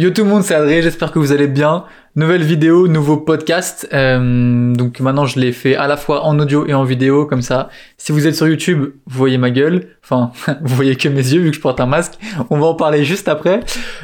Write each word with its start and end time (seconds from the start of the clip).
Yo 0.00 0.10
tout 0.10 0.22
le 0.22 0.28
monde, 0.28 0.44
c'est 0.44 0.54
Adrien, 0.54 0.80
j'espère 0.80 1.10
que 1.10 1.18
vous 1.18 1.32
allez 1.32 1.48
bien. 1.48 1.84
Nouvelle 2.14 2.44
vidéo, 2.44 2.86
nouveau 2.86 3.16
podcast. 3.16 3.88
Euh, 3.92 4.72
donc 4.72 5.00
maintenant 5.00 5.26
je 5.26 5.40
l'ai 5.40 5.50
fait 5.50 5.74
à 5.74 5.88
la 5.88 5.96
fois 5.96 6.24
en 6.24 6.38
audio 6.38 6.64
et 6.68 6.72
en 6.72 6.84
vidéo, 6.84 7.26
comme 7.26 7.42
ça. 7.42 7.68
Si 7.96 8.12
vous 8.12 8.28
êtes 8.28 8.36
sur 8.36 8.46
YouTube, 8.46 8.92
vous 9.06 9.18
voyez 9.18 9.38
ma 9.38 9.50
gueule. 9.50 9.88
Enfin, 10.04 10.30
vous 10.62 10.76
voyez 10.76 10.94
que 10.94 11.08
mes 11.08 11.16
yeux 11.16 11.40
vu 11.40 11.50
que 11.50 11.56
je 11.56 11.60
porte 11.60 11.80
un 11.80 11.86
masque. 11.86 12.12
On 12.48 12.60
va 12.60 12.66
en 12.66 12.74
parler 12.76 13.04
juste 13.04 13.26
après. 13.26 13.58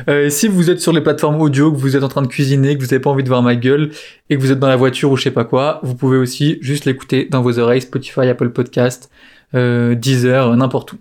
Euh, 0.09 0.31
si 0.31 0.49
vous 0.49 0.69
êtes 0.69 0.81
sur 0.81 0.93
les 0.93 1.01
plateformes 1.01 1.41
audio, 1.41 1.71
que 1.71 1.77
vous 1.77 1.97
êtes 1.97 2.03
en 2.03 2.09
train 2.09 2.23
de 2.23 2.27
cuisiner, 2.27 2.75
que 2.77 2.81
vous 2.81 2.89
n'avez 2.89 2.99
pas 2.99 3.11
envie 3.11 3.23
de 3.23 3.29
voir 3.29 3.43
ma 3.43 3.55
gueule, 3.55 3.93
et 4.31 4.37
que 4.37 4.41
vous 4.41 4.51
êtes 4.51 4.59
dans 4.59 4.67
la 4.67 4.75
voiture 4.75 5.13
ou 5.13 5.17
je 5.17 5.23
sais 5.23 5.31
pas 5.31 5.45
quoi, 5.45 5.79
vous 5.85 5.95
pouvez 5.95 6.17
aussi 6.17 6.59
juste 6.61 6.87
l'écouter 6.87 7.29
dans 7.31 7.41
vos 7.41 7.61
oreilles, 7.61 7.83
Spotify, 7.83 8.23
Apple 8.23 8.51
Podcast, 8.51 9.13
euh, 9.55 9.95
Deezer, 9.95 10.57
n'importe 10.57 10.95
où. 10.95 10.97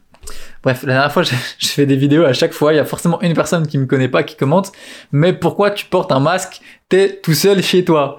Bref, 0.63 0.83
la 0.83 0.93
dernière 0.93 1.11
fois, 1.11 1.23
je, 1.59 1.67
fais 1.67 1.85
des 1.85 1.95
vidéos, 1.95 2.23
à 2.23 2.33
chaque 2.33 2.53
fois, 2.53 2.73
il 2.73 2.77
y 2.77 2.79
a 2.79 2.85
forcément 2.85 3.21
une 3.21 3.33
personne 3.33 3.67
qui 3.67 3.77
me 3.77 3.85
connaît 3.85 4.07
pas 4.07 4.23
qui 4.23 4.35
commente, 4.35 4.71
mais 5.11 5.33
pourquoi 5.33 5.71
tu 5.71 5.85
portes 5.85 6.11
un 6.11 6.19
masque? 6.19 6.61
T'es 6.89 7.19
tout 7.21 7.33
seul 7.33 7.61
chez 7.61 7.83
toi. 7.83 8.17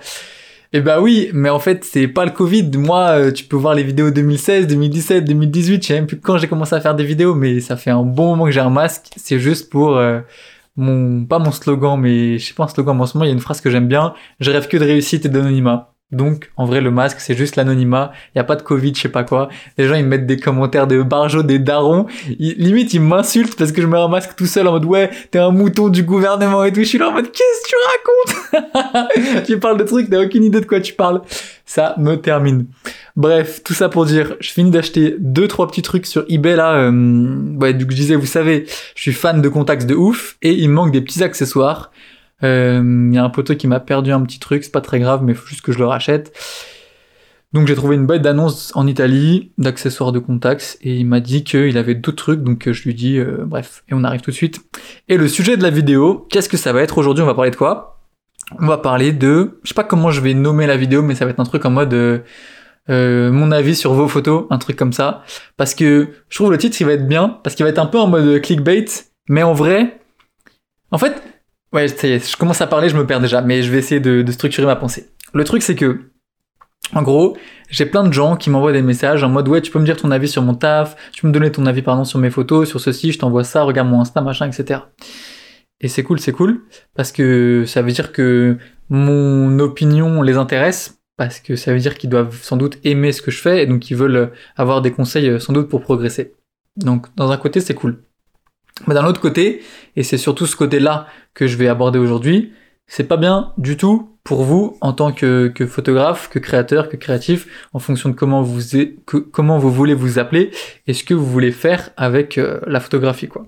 Eh 0.76 0.80
bah 0.80 1.00
oui, 1.00 1.30
mais 1.32 1.50
en 1.50 1.60
fait, 1.60 1.84
c'est 1.84 2.08
pas 2.08 2.24
le 2.24 2.32
Covid. 2.32 2.68
Moi, 2.76 3.10
euh, 3.10 3.32
tu 3.32 3.44
peux 3.44 3.56
voir 3.56 3.74
les 3.74 3.84
vidéos 3.84 4.10
2016, 4.10 4.66
2017, 4.66 5.24
2018, 5.24 5.82
je 5.82 5.86
sais 5.86 5.94
même 5.94 6.06
plus 6.06 6.18
quand 6.18 6.36
j'ai 6.36 6.48
commencé 6.48 6.74
à 6.74 6.80
faire 6.80 6.96
des 6.96 7.04
vidéos, 7.04 7.34
mais 7.36 7.60
ça 7.60 7.76
fait 7.76 7.90
un 7.90 8.02
bon 8.02 8.30
moment 8.30 8.46
que 8.46 8.50
j'ai 8.50 8.60
un 8.60 8.70
masque. 8.70 9.06
C'est 9.16 9.38
juste 9.38 9.70
pour 9.70 9.96
euh, 9.96 10.20
mon, 10.76 11.24
pas 11.26 11.38
mon 11.38 11.52
slogan, 11.52 11.98
mais 12.00 12.38
je 12.38 12.46
sais 12.48 12.54
pas 12.54 12.64
un 12.64 12.68
slogan, 12.68 12.96
mais 12.96 13.02
en 13.04 13.06
ce 13.06 13.16
moment, 13.16 13.24
il 13.24 13.28
y 13.28 13.30
a 13.30 13.34
une 13.34 13.40
phrase 13.40 13.60
que 13.60 13.70
j'aime 13.70 13.86
bien. 13.86 14.14
Je 14.40 14.50
rêve 14.50 14.66
que 14.66 14.76
de 14.76 14.84
réussite 14.84 15.24
et 15.24 15.28
d'anonymat. 15.28 15.93
Donc, 16.14 16.50
en 16.56 16.64
vrai, 16.64 16.80
le 16.80 16.90
masque, 16.90 17.18
c'est 17.20 17.34
juste 17.34 17.56
l'anonymat. 17.56 18.12
Il 18.28 18.38
n'y 18.38 18.40
a 18.40 18.44
pas 18.44 18.56
de 18.56 18.62
Covid, 18.62 18.94
je 18.94 19.02
sais 19.02 19.08
pas 19.08 19.24
quoi. 19.24 19.48
Les 19.78 19.86
gens, 19.86 19.94
ils 19.94 20.04
mettent 20.04 20.26
des 20.26 20.38
commentaires 20.38 20.86
de 20.86 21.02
barjo, 21.02 21.42
des 21.42 21.58
darons. 21.58 22.06
limite, 22.38 22.94
ils 22.94 23.00
m'insultent 23.00 23.56
parce 23.56 23.72
que 23.72 23.82
je 23.82 23.86
mets 23.86 23.98
un 23.98 24.08
masque 24.08 24.34
tout 24.36 24.46
seul 24.46 24.66
en 24.68 24.72
mode, 24.72 24.84
ouais, 24.84 25.10
t'es 25.30 25.38
un 25.38 25.50
mouton 25.50 25.88
du 25.88 26.02
gouvernement 26.02 26.64
et 26.64 26.72
tout. 26.72 26.80
Je 26.80 26.86
suis 26.88 26.98
là 26.98 27.08
en 27.08 27.12
mode, 27.12 27.30
qu'est-ce 27.30 27.62
que 27.62 27.68
tu 27.68 27.76
racontes? 28.62 29.44
tu 29.46 29.58
parles 29.58 29.78
de 29.78 29.84
trucs, 29.84 30.10
t'as 30.10 30.24
aucune 30.24 30.44
idée 30.44 30.60
de 30.60 30.66
quoi 30.66 30.80
tu 30.80 30.94
parles. 30.94 31.22
Ça 31.66 31.94
me 31.98 32.16
termine. 32.16 32.66
Bref, 33.16 33.62
tout 33.64 33.74
ça 33.74 33.88
pour 33.88 34.06
dire, 34.06 34.36
je 34.40 34.50
finis 34.50 34.70
d'acheter 34.70 35.16
deux, 35.18 35.48
trois 35.48 35.66
petits 35.68 35.82
trucs 35.82 36.06
sur 36.06 36.24
eBay 36.28 36.56
là. 36.56 36.74
Euh, 36.74 37.72
du 37.72 37.86
coup, 37.86 37.92
je 37.92 37.96
disais, 37.96 38.16
vous 38.16 38.26
savez, 38.26 38.66
je 38.94 39.02
suis 39.02 39.12
fan 39.12 39.40
de 39.40 39.48
contacts 39.48 39.86
de 39.86 39.94
ouf 39.94 40.36
et 40.42 40.52
il 40.52 40.68
me 40.68 40.74
manque 40.74 40.92
des 40.92 41.00
petits 41.00 41.22
accessoires. 41.22 41.90
Il 42.44 42.46
euh, 42.46 43.10
y 43.10 43.16
a 43.16 43.24
un 43.24 43.30
poteau 43.30 43.54
qui 43.54 43.66
m'a 43.66 43.80
perdu 43.80 44.12
un 44.12 44.20
petit 44.20 44.38
truc, 44.38 44.64
c'est 44.64 44.70
pas 44.70 44.82
très 44.82 45.00
grave, 45.00 45.22
mais 45.24 45.32
faut 45.32 45.46
juste 45.46 45.62
que 45.62 45.72
je 45.72 45.78
le 45.78 45.86
rachète. 45.86 46.36
Donc 47.54 47.66
j'ai 47.68 47.74
trouvé 47.74 47.96
une 47.96 48.04
boîte 48.04 48.20
d'annonces 48.20 48.70
en 48.74 48.86
Italie 48.86 49.52
d'accessoires 49.56 50.12
de 50.12 50.18
contacts 50.18 50.76
et 50.82 50.94
il 50.96 51.06
m'a 51.06 51.20
dit 51.20 51.42
qu'il 51.42 51.78
avait 51.78 51.94
d'autres 51.94 52.22
trucs, 52.22 52.42
donc 52.42 52.70
je 52.70 52.82
lui 52.82 52.94
dis 52.94 53.16
euh, 53.16 53.44
bref, 53.46 53.82
et 53.88 53.94
on 53.94 54.04
arrive 54.04 54.20
tout 54.20 54.30
de 54.30 54.36
suite. 54.36 54.60
Et 55.08 55.16
le 55.16 55.26
sujet 55.26 55.56
de 55.56 55.62
la 55.62 55.70
vidéo, 55.70 56.26
qu'est-ce 56.28 56.50
que 56.50 56.58
ça 56.58 56.74
va 56.74 56.82
être 56.82 56.98
aujourd'hui? 56.98 57.22
On 57.22 57.26
va 57.26 57.34
parler 57.34 57.50
de 57.50 57.56
quoi? 57.56 58.02
On 58.60 58.66
va 58.66 58.76
parler 58.76 59.12
de, 59.12 59.60
je 59.62 59.68
sais 59.68 59.74
pas 59.74 59.84
comment 59.84 60.10
je 60.10 60.20
vais 60.20 60.34
nommer 60.34 60.66
la 60.66 60.76
vidéo, 60.76 61.00
mais 61.00 61.14
ça 61.14 61.24
va 61.24 61.30
être 61.30 61.40
un 61.40 61.44
truc 61.44 61.64
en 61.64 61.70
mode 61.70 61.94
euh, 62.90 63.32
mon 63.32 63.52
avis 63.52 63.74
sur 63.74 63.94
vos 63.94 64.06
photos, 64.08 64.44
un 64.50 64.58
truc 64.58 64.76
comme 64.76 64.92
ça, 64.92 65.22
parce 65.56 65.74
que 65.74 66.10
je 66.28 66.36
trouve 66.36 66.50
le 66.50 66.58
titre 66.58 66.78
il 66.78 66.84
va 66.84 66.92
être 66.92 67.08
bien, 67.08 67.40
parce 67.42 67.56
qu'il 67.56 67.64
va 67.64 67.70
être 67.70 67.78
un 67.78 67.86
peu 67.86 67.98
en 67.98 68.06
mode 68.06 68.42
clickbait, 68.42 68.84
mais 69.30 69.42
en 69.42 69.54
vrai, 69.54 69.98
en 70.90 70.98
fait, 70.98 71.22
Ouais, 71.74 71.88
je 71.88 72.36
commence 72.36 72.60
à 72.60 72.68
parler, 72.68 72.88
je 72.88 72.96
me 72.96 73.04
perds 73.04 73.20
déjà, 73.20 73.42
mais 73.42 73.62
je 73.62 73.70
vais 73.72 73.78
essayer 73.78 74.00
de, 74.00 74.24
structurer 74.30 74.64
ma 74.64 74.76
pensée. 74.76 75.08
Le 75.32 75.42
truc, 75.42 75.60
c'est 75.60 75.74
que, 75.74 76.02
en 76.94 77.02
gros, 77.02 77.36
j'ai 77.68 77.84
plein 77.84 78.04
de 78.04 78.12
gens 78.12 78.36
qui 78.36 78.48
m'envoient 78.48 78.72
des 78.72 78.80
messages 78.80 79.24
en 79.24 79.28
mode 79.28 79.48
ouais, 79.48 79.60
tu 79.60 79.72
peux 79.72 79.80
me 79.80 79.84
dire 79.84 79.96
ton 79.96 80.12
avis 80.12 80.28
sur 80.28 80.40
mon 80.42 80.54
taf, 80.54 80.94
tu 81.10 81.22
peux 81.22 81.28
me 81.28 81.32
donner 81.32 81.50
ton 81.50 81.66
avis 81.66 81.82
pardon 81.82 82.04
sur 82.04 82.20
mes 82.20 82.30
photos, 82.30 82.68
sur 82.68 82.78
ceci, 82.78 83.10
je 83.10 83.18
t'envoie 83.18 83.42
ça, 83.42 83.64
regarde 83.64 83.88
mon 83.88 84.00
Insta, 84.00 84.20
machin, 84.20 84.48
etc. 84.48 84.82
Et 85.80 85.88
c'est 85.88 86.04
cool, 86.04 86.20
c'est 86.20 86.30
cool, 86.30 86.60
parce 86.94 87.10
que 87.10 87.64
ça 87.66 87.82
veut 87.82 87.90
dire 87.90 88.12
que 88.12 88.56
mon 88.88 89.58
opinion 89.58 90.22
les 90.22 90.36
intéresse, 90.36 91.00
parce 91.16 91.40
que 91.40 91.56
ça 91.56 91.72
veut 91.72 91.80
dire 91.80 91.98
qu'ils 91.98 92.10
doivent 92.10 92.40
sans 92.40 92.56
doute 92.56 92.78
aimer 92.84 93.10
ce 93.10 93.20
que 93.20 93.32
je 93.32 93.40
fais, 93.40 93.64
et 93.64 93.66
donc 93.66 93.90
ils 93.90 93.96
veulent 93.96 94.30
avoir 94.54 94.80
des 94.80 94.92
conseils 94.92 95.40
sans 95.40 95.52
doute 95.52 95.68
pour 95.68 95.80
progresser. 95.80 96.34
Donc 96.76 97.08
dans 97.16 97.32
un 97.32 97.36
côté, 97.36 97.60
c'est 97.60 97.74
cool. 97.74 97.98
Mais 98.86 98.94
d'un 98.94 99.06
autre 99.06 99.20
côté, 99.20 99.62
et 99.96 100.02
c'est 100.02 100.18
surtout 100.18 100.46
ce 100.46 100.56
côté-là 100.56 101.06
que 101.32 101.46
je 101.46 101.56
vais 101.56 101.68
aborder 101.68 101.98
aujourd'hui, 101.98 102.52
c'est 102.86 103.04
pas 103.04 103.16
bien 103.16 103.52
du 103.56 103.76
tout 103.76 104.10
pour 104.24 104.42
vous 104.42 104.76
en 104.80 104.92
tant 104.92 105.12
que, 105.12 105.52
photographe, 105.68 106.28
que 106.28 106.38
créateur, 106.38 106.88
que 106.88 106.96
créatif, 106.96 107.46
en 107.72 107.78
fonction 107.78 108.08
de 108.08 108.14
comment 108.14 108.42
vous, 108.42 108.62
comment 109.04 109.58
vous 109.58 109.70
voulez 109.70 109.94
vous 109.94 110.18
appeler 110.18 110.50
et 110.86 110.94
ce 110.94 111.04
que 111.04 111.14
vous 111.14 111.26
voulez 111.26 111.52
faire 111.52 111.90
avec 111.96 112.38
euh, 112.38 112.60
la 112.66 112.80
photographie, 112.80 113.28
quoi. 113.28 113.46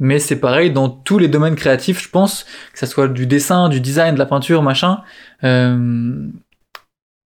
Mais 0.00 0.18
c'est 0.18 0.40
pareil 0.40 0.72
dans 0.72 0.88
tous 0.88 1.18
les 1.18 1.28
domaines 1.28 1.54
créatifs, 1.54 2.02
je 2.02 2.08
pense, 2.08 2.44
que 2.72 2.78
ça 2.80 2.86
soit 2.86 3.06
du 3.06 3.26
dessin, 3.28 3.68
du 3.68 3.80
design, 3.80 4.14
de 4.14 4.18
la 4.18 4.26
peinture, 4.26 4.60
machin. 4.60 5.02
Euh, 5.44 6.26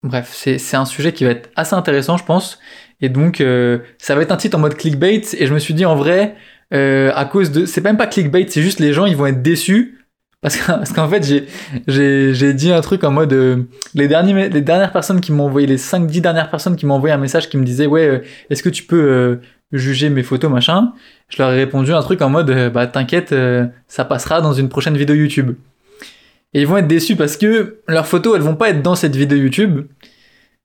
bref, 0.03 0.31
c'est 0.35 0.77
un 0.77 0.85
sujet 0.85 1.13
qui 1.15 1.25
va 1.25 1.31
être 1.31 1.49
assez 1.57 1.75
intéressant, 1.75 2.19
je 2.19 2.25
pense. 2.25 2.59
Et 3.01 3.09
donc, 3.09 3.41
euh, 3.41 3.79
ça 3.97 4.15
va 4.15 4.21
être 4.21 4.31
un 4.31 4.37
titre 4.37 4.59
en 4.59 4.61
mode 4.61 4.75
clickbait. 4.75 5.23
Et 5.39 5.47
je 5.47 5.55
me 5.55 5.59
suis 5.59 5.73
dit, 5.73 5.87
en 5.87 5.97
vrai, 5.97 6.37
euh, 6.73 7.13
à 7.15 7.25
cause 7.25 7.51
de. 7.51 7.67
C'est 7.67 7.83
même 7.83 7.97
pas 7.97 8.07
clickbait, 8.07 8.47
c'est 8.49 8.63
juste 8.63 8.81
les 8.81 8.93
gens 8.93 9.07
ils 9.07 9.17
vont 9.17 9.27
être 9.27 9.43
déçus. 9.43 9.99
Parce 10.43 10.57
qu'en 10.95 11.09
fait, 11.09 11.25
j'ai, 11.25 11.47
j'ai, 11.87 12.33
j'ai 12.33 12.55
dit 12.55 12.73
un 12.73 12.81
truc 12.81 13.05
en 13.05 13.11
mode. 13.11 13.33
Euh, 13.33 13.65
les, 13.95 14.09
derniers, 14.09 14.49
les 14.49 14.61
dernières 14.63 14.93
personnes 14.93 15.21
qui 15.21 15.33
m'ont 15.33 15.45
envoyé, 15.45 15.67
les 15.67 15.77
5-10 15.77 16.21
dernières 16.21 16.51
personnes 16.51 16.77
qui 16.77 16.87
m'ont 16.87 16.95
envoyé 16.95 17.15
un 17.15 17.19
message 17.19 17.49
qui 17.49 17.57
me 17.57 17.65
disaient 17.65 17.87
Ouais, 17.87 18.07
euh, 18.07 18.19
est-ce 18.49 18.63
que 18.63 18.69
tu 18.69 18.85
peux 18.85 19.41
juger 19.73 20.11
mes 20.11 20.23
photos, 20.23 20.51
machin? 20.51 20.93
Je 21.29 21.43
leur 21.43 21.53
ai 21.53 21.57
répondu 21.57 21.93
un 21.93 22.03
truc 22.03 22.23
en 22.23 22.31
mode 22.31 22.73
Bah 22.73 22.87
t'inquiète, 22.87 23.35
ça 23.87 24.05
passera 24.05 24.41
dans 24.41 24.53
une 24.53 24.69
prochaine 24.69 24.97
vidéo 24.97 25.15
YouTube. 25.15 25.55
Et 26.53 26.63
ils 26.63 26.67
vont 26.67 26.79
être 26.79 26.89
déçus 26.89 27.15
parce 27.15 27.37
que 27.37 27.79
leurs 27.87 28.07
photos, 28.07 28.35
elles 28.35 28.43
vont 28.43 28.57
pas 28.57 28.71
être 28.71 28.83
dans 28.83 28.97
cette 28.97 29.15
vidéo 29.15 29.39
YouTube. 29.39 29.87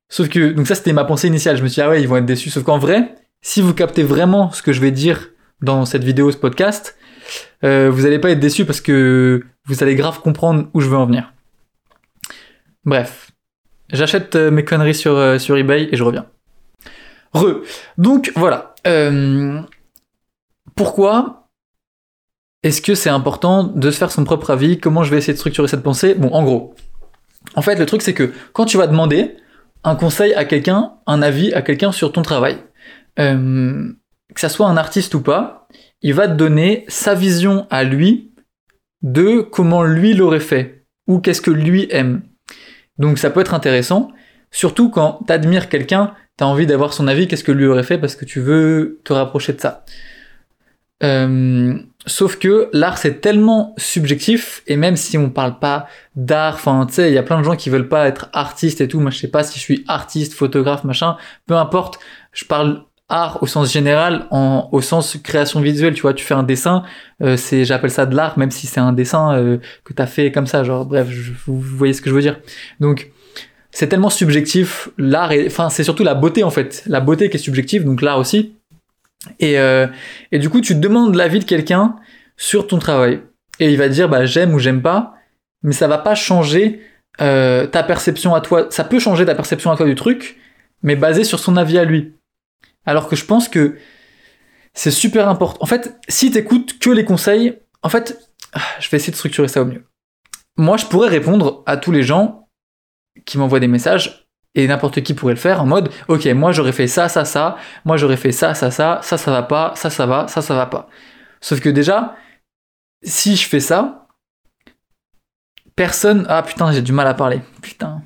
Sauf 0.10 0.30
que. 0.30 0.52
Donc 0.52 0.68
ça, 0.68 0.76
c'était 0.76 0.94
ma 0.94 1.04
pensée 1.04 1.28
initiale. 1.28 1.58
Je 1.58 1.64
me 1.64 1.68
suis 1.68 1.76
dit 1.76 1.82
Ah 1.82 1.90
ouais, 1.90 2.02
ils 2.02 2.08
vont 2.08 2.18
être 2.18 2.26
déçus. 2.26 2.50
Sauf 2.50 2.64
qu'en 2.64 2.78
vrai, 2.78 3.16
si 3.42 3.62
vous 3.62 3.74
captez 3.74 4.04
vraiment 4.04 4.52
ce 4.52 4.62
que 4.62 4.74
je 4.74 4.82
vais 4.82 4.92
dire 4.92 5.30
dans 5.62 5.86
cette 5.86 6.04
vidéo, 6.04 6.32
ce 6.32 6.38
podcast, 6.38 6.98
euh, 7.64 7.90
vous 7.92 8.04
n'allez 8.04 8.20
pas 8.20 8.32
être 8.32 8.40
déçu 8.40 8.66
parce 8.66 8.82
que 8.82 9.44
vous 9.66 9.84
allez 9.84 9.96
grave 9.96 10.22
comprendre 10.22 10.68
où 10.74 10.82
je 10.82 10.90
veux 10.90 10.98
en 10.98 11.06
venir. 11.06 11.34
Bref, 12.84 13.32
j'achète 13.92 14.36
euh, 14.36 14.52
mes 14.52 14.64
conneries 14.64 14.96
sur, 14.96 15.16
euh, 15.16 15.40
sur 15.40 15.58
eBay 15.58 15.90
et 15.92 15.96
je 15.96 16.04
reviens. 16.04 16.28
Re. 17.34 17.62
Donc 17.98 18.32
voilà. 18.36 18.76
pourquoi 20.76 21.50
est-ce 22.64 22.82
que 22.82 22.96
c'est 22.96 23.10
important 23.10 23.64
de 23.64 23.92
se 23.92 23.98
faire 23.98 24.12
son 24.12 24.24
propre 24.24 24.52
avis? 24.52 24.80
Comment 24.80 25.04
je 25.04 25.12
vais 25.12 25.18
essayer 25.18 25.34
de 25.34 25.38
structurer 25.38 25.68
cette 25.68 25.84
pensée? 25.84 26.14
Bon, 26.14 26.30
en 26.30 26.44
gros. 26.44 26.76
En 27.56 27.62
fait, 27.62 27.76
le 27.76 27.86
truc 27.86 28.02
c'est 28.02 28.14
que 28.14 28.32
quand 28.54 28.66
tu 28.66 28.78
vas 28.78 28.88
demander 28.88 29.36
un 29.84 29.96
conseil 29.96 30.34
à 30.34 30.46
quelqu'un, 30.46 30.94
un 31.06 31.22
avis 31.22 31.54
à 31.54 31.62
quelqu'un 31.62 31.92
sur 31.92 32.12
ton 32.12 32.22
travail, 32.22 32.58
que 34.36 34.42
ça 34.42 34.50
soit 34.50 34.68
un 34.68 34.78
artiste 34.78 35.16
ou 35.16 35.22
pas, 35.22 35.68
il 36.02 36.14
va 36.14 36.28
te 36.28 36.34
donner 36.34 36.86
sa 36.88 37.16
vision 37.16 37.66
à 37.72 37.84
lui 37.84 38.32
de 39.02 39.42
comment 39.42 39.84
lui 39.84 40.14
l'aurait 40.14 40.40
fait 40.40 40.86
ou 41.08 41.20
qu'est-ce 41.20 41.42
que 41.42 41.52
lui 41.52 41.88
aime. 41.90 42.22
Donc 42.98 43.18
ça 43.18 43.30
peut 43.30 43.40
être 43.40 43.54
intéressant, 43.54 44.12
surtout 44.52 44.90
quand 44.90 45.24
t'admires 45.28 45.70
quelqu'un, 45.70 46.14
t'as 46.38 46.46
envie 46.46 46.66
d'avoir 46.66 46.94
son 46.94 47.08
avis, 47.08 47.28
qu'est-ce 47.28 47.44
que 47.44 47.52
lui 47.52 47.66
aurait 47.66 47.84
fait 47.84 47.98
parce 47.98 48.16
que 48.16 48.26
tu 48.26 48.40
veux 48.40 49.02
te 49.04 49.14
rapprocher 49.14 49.54
de 49.54 49.62
ça. 49.62 49.86
Euh, 51.04 51.78
sauf 52.06 52.38
que 52.38 52.70
l'art 52.72 52.98
c'est 52.98 53.20
tellement 53.20 53.74
subjectif 53.78 54.64
et 54.66 54.78
même 54.78 54.96
si 54.96 55.18
on 55.18 55.30
parle 55.30 55.60
pas 55.60 55.88
d'art, 56.16 56.56
enfin 56.56 56.86
tu 56.88 56.96
sais, 56.96 57.12
il 57.12 57.14
y 57.14 57.18
a 57.18 57.24
plein 57.24 57.38
de 57.38 57.44
gens 57.44 57.58
qui 57.58 57.70
veulent 57.70 57.90
pas 57.90 58.08
être 58.08 58.30
artistes 58.34 58.82
et 58.82 58.88
tout. 58.88 59.00
Moi 59.00 59.12
je 59.12 59.20
sais 59.20 59.28
pas 59.30 59.44
si 59.44 59.60
je 59.60 59.64
suis 59.64 59.84
artiste, 59.88 60.34
photographe, 60.34 60.84
machin, 60.84 61.18
peu 61.48 61.56
importe. 61.56 62.00
Je 62.32 62.46
parle 62.46 62.86
art 63.10 63.42
au 63.44 63.48
sens 63.48 63.72
général, 63.72 64.26
en, 64.32 64.70
au 64.72 64.82
sens 64.82 65.18
création 65.24 65.62
visuelle, 65.62 65.94
tu 65.94 66.02
vois, 66.02 66.14
tu 66.14 66.26
fais 66.26 66.34
un 66.34 66.44
dessin, 66.44 66.84
euh, 67.22 67.38
c'est, 67.38 67.66
j'appelle 67.66 67.92
ça 67.92 68.06
de 68.06 68.16
l'art, 68.16 68.38
même 68.38 68.52
si 68.52 68.68
c'est 68.68 68.80
un 68.80 68.94
dessin 68.94 69.36
euh, 69.36 69.58
que 69.84 69.94
t'as 69.94 70.08
fait 70.08 70.32
comme 70.32 70.48
ça, 70.48 70.64
genre, 70.64 70.86
bref, 70.86 71.08
vous, 71.46 71.60
voyez 71.60 71.94
ce 71.94 72.02
que 72.02 72.10
je 72.10 72.16
veux 72.16 72.22
dire. 72.22 72.40
Donc, 72.80 73.12
c'est 73.72 73.88
tellement 73.88 74.10
subjectif, 74.10 74.90
l'art, 74.98 75.32
enfin, 75.46 75.70
c'est 75.70 75.84
surtout 75.84 76.04
la 76.04 76.16
beauté 76.16 76.44
en 76.44 76.50
fait, 76.50 76.84
la 76.88 77.00
beauté 77.00 77.30
qui 77.30 77.38
est 77.38 77.40
subjective, 77.40 77.84
donc 77.84 78.02
l'art 78.02 78.18
aussi. 78.18 78.56
Et, 79.40 79.60
euh, 79.60 79.88
et 80.32 80.40
du 80.40 80.50
coup, 80.50 80.62
tu 80.62 80.76
demandes 80.76 81.16
l'avis 81.16 81.40
de 81.40 81.46
quelqu'un 81.46 81.96
sur 82.38 82.68
ton 82.68 82.80
travail, 82.80 83.22
et 83.60 83.72
il 83.72 83.78
va 83.78 83.88
dire, 83.88 84.10
bah, 84.10 84.26
j'aime 84.26 84.54
ou 84.54 84.60
j'aime 84.60 84.82
pas, 84.82 85.16
mais 85.62 85.74
ça 85.74 85.88
va 85.88 85.98
pas 85.98 86.16
changer 86.16 86.82
euh, 87.22 87.66
ta 87.66 87.84
perception 87.84 88.36
à 88.36 88.42
toi, 88.42 88.68
ça 88.70 88.84
peut 88.84 89.00
changer 89.00 89.26
ta 89.26 89.36
perception 89.36 89.72
à 89.72 89.78
toi 89.78 89.86
du 89.86 89.96
truc, 89.96 90.38
mais 90.84 90.96
basé 90.96 91.24
sur 91.24 91.40
son 91.40 91.56
avis 91.56 91.78
à 91.78 91.86
lui. 91.86 92.14
Alors 92.86 93.08
que 93.08 93.16
je 93.16 93.26
pense 93.26 93.48
que 93.50 93.78
c'est 94.74 94.92
super 94.92 95.30
important. 95.30 95.58
En 95.62 95.66
fait, 95.66 95.98
si 96.08 96.32
t'écoutes 96.32 96.80
que 96.80 96.90
les 96.90 97.06
conseils, 97.06 97.60
en 97.82 97.90
fait, 97.90 98.32
ah, 98.54 98.62
je 98.80 98.90
vais 98.90 98.98
essayer 98.98 99.12
de 99.12 99.18
structurer 99.18 99.48
ça 99.48 99.62
au 99.62 99.66
mieux. 99.66 99.86
Moi, 100.58 100.78
je 100.78 100.86
pourrais 100.86 101.10
répondre 101.10 101.64
à 101.66 101.78
tous 101.78 101.92
les 101.92 102.04
gens 102.04 102.50
qui 103.26 103.38
m'envoient 103.38 103.60
des 103.60 103.68
messages 103.68 104.28
et 104.54 104.68
n'importe 104.68 105.02
qui 105.02 105.14
pourrait 105.14 105.34
le 105.34 105.40
faire 105.40 105.62
en 105.62 105.66
mode 105.66 105.90
ok 106.08 106.26
moi 106.28 106.54
j'aurais 106.54 106.72
fait 106.72 106.88
ça 106.88 107.10
ça 107.10 107.26
ça 107.26 107.58
moi 107.84 107.98
j'aurais 107.98 108.16
fait 108.16 108.32
ça 108.32 108.54
ça 108.54 108.72
ça 108.72 109.00
ça 109.02 109.18
ça 109.18 109.32
va 109.32 109.44
pas 109.44 109.74
ça 109.76 109.90
ça 109.90 110.06
va 110.06 110.28
ça 110.30 110.42
ça 110.42 110.54
va 110.54 110.66
pas 110.66 110.88
sauf 111.42 111.60
que 111.60 111.68
déjà 111.68 112.16
si 113.04 113.36
je 113.36 113.48
fais 113.48 113.60
ça 113.60 114.06
personne. 115.76 116.26
Ah 116.30 116.44
putain, 116.44 116.72
j'ai 116.72 116.82
du 116.82 116.92
mal 116.92 117.08
à 117.08 117.14
parler. 117.14 117.42
Putain. 117.62 118.02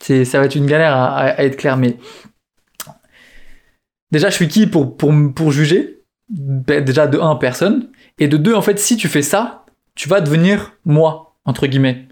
C'est, 0.00 0.24
ça 0.24 0.38
va 0.38 0.46
être 0.46 0.54
une 0.54 0.66
galère 0.66 0.94
à, 0.94 1.18
à 1.18 1.44
être 1.44 1.56
clair, 1.56 1.76
mais. 1.76 1.96
Déjà, 4.10 4.30
je 4.30 4.34
suis 4.34 4.48
qui 4.48 4.66
pour, 4.66 4.96
pour, 4.96 5.12
pour 5.34 5.52
juger? 5.52 6.02
Ben, 6.28 6.84
Déjà, 6.84 7.06
de 7.06 7.18
un, 7.18 7.36
personne. 7.36 7.88
Et 8.18 8.28
de 8.28 8.36
deux, 8.36 8.54
en 8.54 8.62
fait, 8.62 8.78
si 8.78 8.96
tu 8.96 9.08
fais 9.08 9.22
ça, 9.22 9.64
tu 9.94 10.08
vas 10.08 10.20
devenir 10.20 10.74
moi, 10.84 11.36
entre 11.44 11.66
guillemets. 11.66 12.06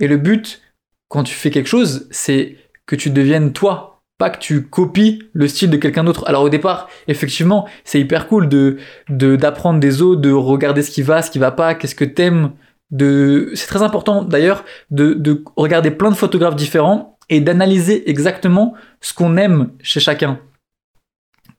Et 0.00 0.08
le 0.08 0.16
but, 0.16 0.62
quand 1.08 1.22
tu 1.22 1.34
fais 1.34 1.50
quelque 1.50 1.68
chose, 1.68 2.06
c'est 2.10 2.56
que 2.86 2.96
tu 2.96 3.10
deviennes 3.10 3.52
toi, 3.52 4.02
pas 4.18 4.30
que 4.30 4.38
tu 4.38 4.62
copies 4.64 5.22
le 5.32 5.48
style 5.48 5.70
de 5.70 5.76
quelqu'un 5.76 6.04
d'autre. 6.04 6.24
Alors 6.26 6.42
au 6.42 6.48
départ, 6.48 6.88
effectivement, 7.06 7.68
c'est 7.84 8.00
hyper 8.00 8.28
cool 8.28 8.48
de 8.48 8.78
d'apprendre 9.08 9.80
des 9.80 10.02
autres, 10.02 10.20
de 10.20 10.32
regarder 10.32 10.82
ce 10.82 10.90
qui 10.90 11.02
va, 11.02 11.22
ce 11.22 11.30
qui 11.30 11.38
va 11.38 11.52
pas, 11.52 11.74
qu'est-ce 11.74 11.94
que 11.94 12.04
t'aimes. 12.04 12.52
De, 12.90 13.50
c'est 13.54 13.66
très 13.66 13.82
important 13.82 14.24
d'ailleurs 14.24 14.64
de, 14.90 15.12
de 15.12 15.44
regarder 15.56 15.90
plein 15.90 16.10
de 16.10 16.16
photographes 16.16 16.56
différents 16.56 17.18
et 17.28 17.40
d'analyser 17.42 18.08
exactement 18.08 18.72
ce 19.02 19.12
qu'on 19.12 19.36
aime 19.36 19.72
chez 19.82 20.00
chacun. 20.00 20.40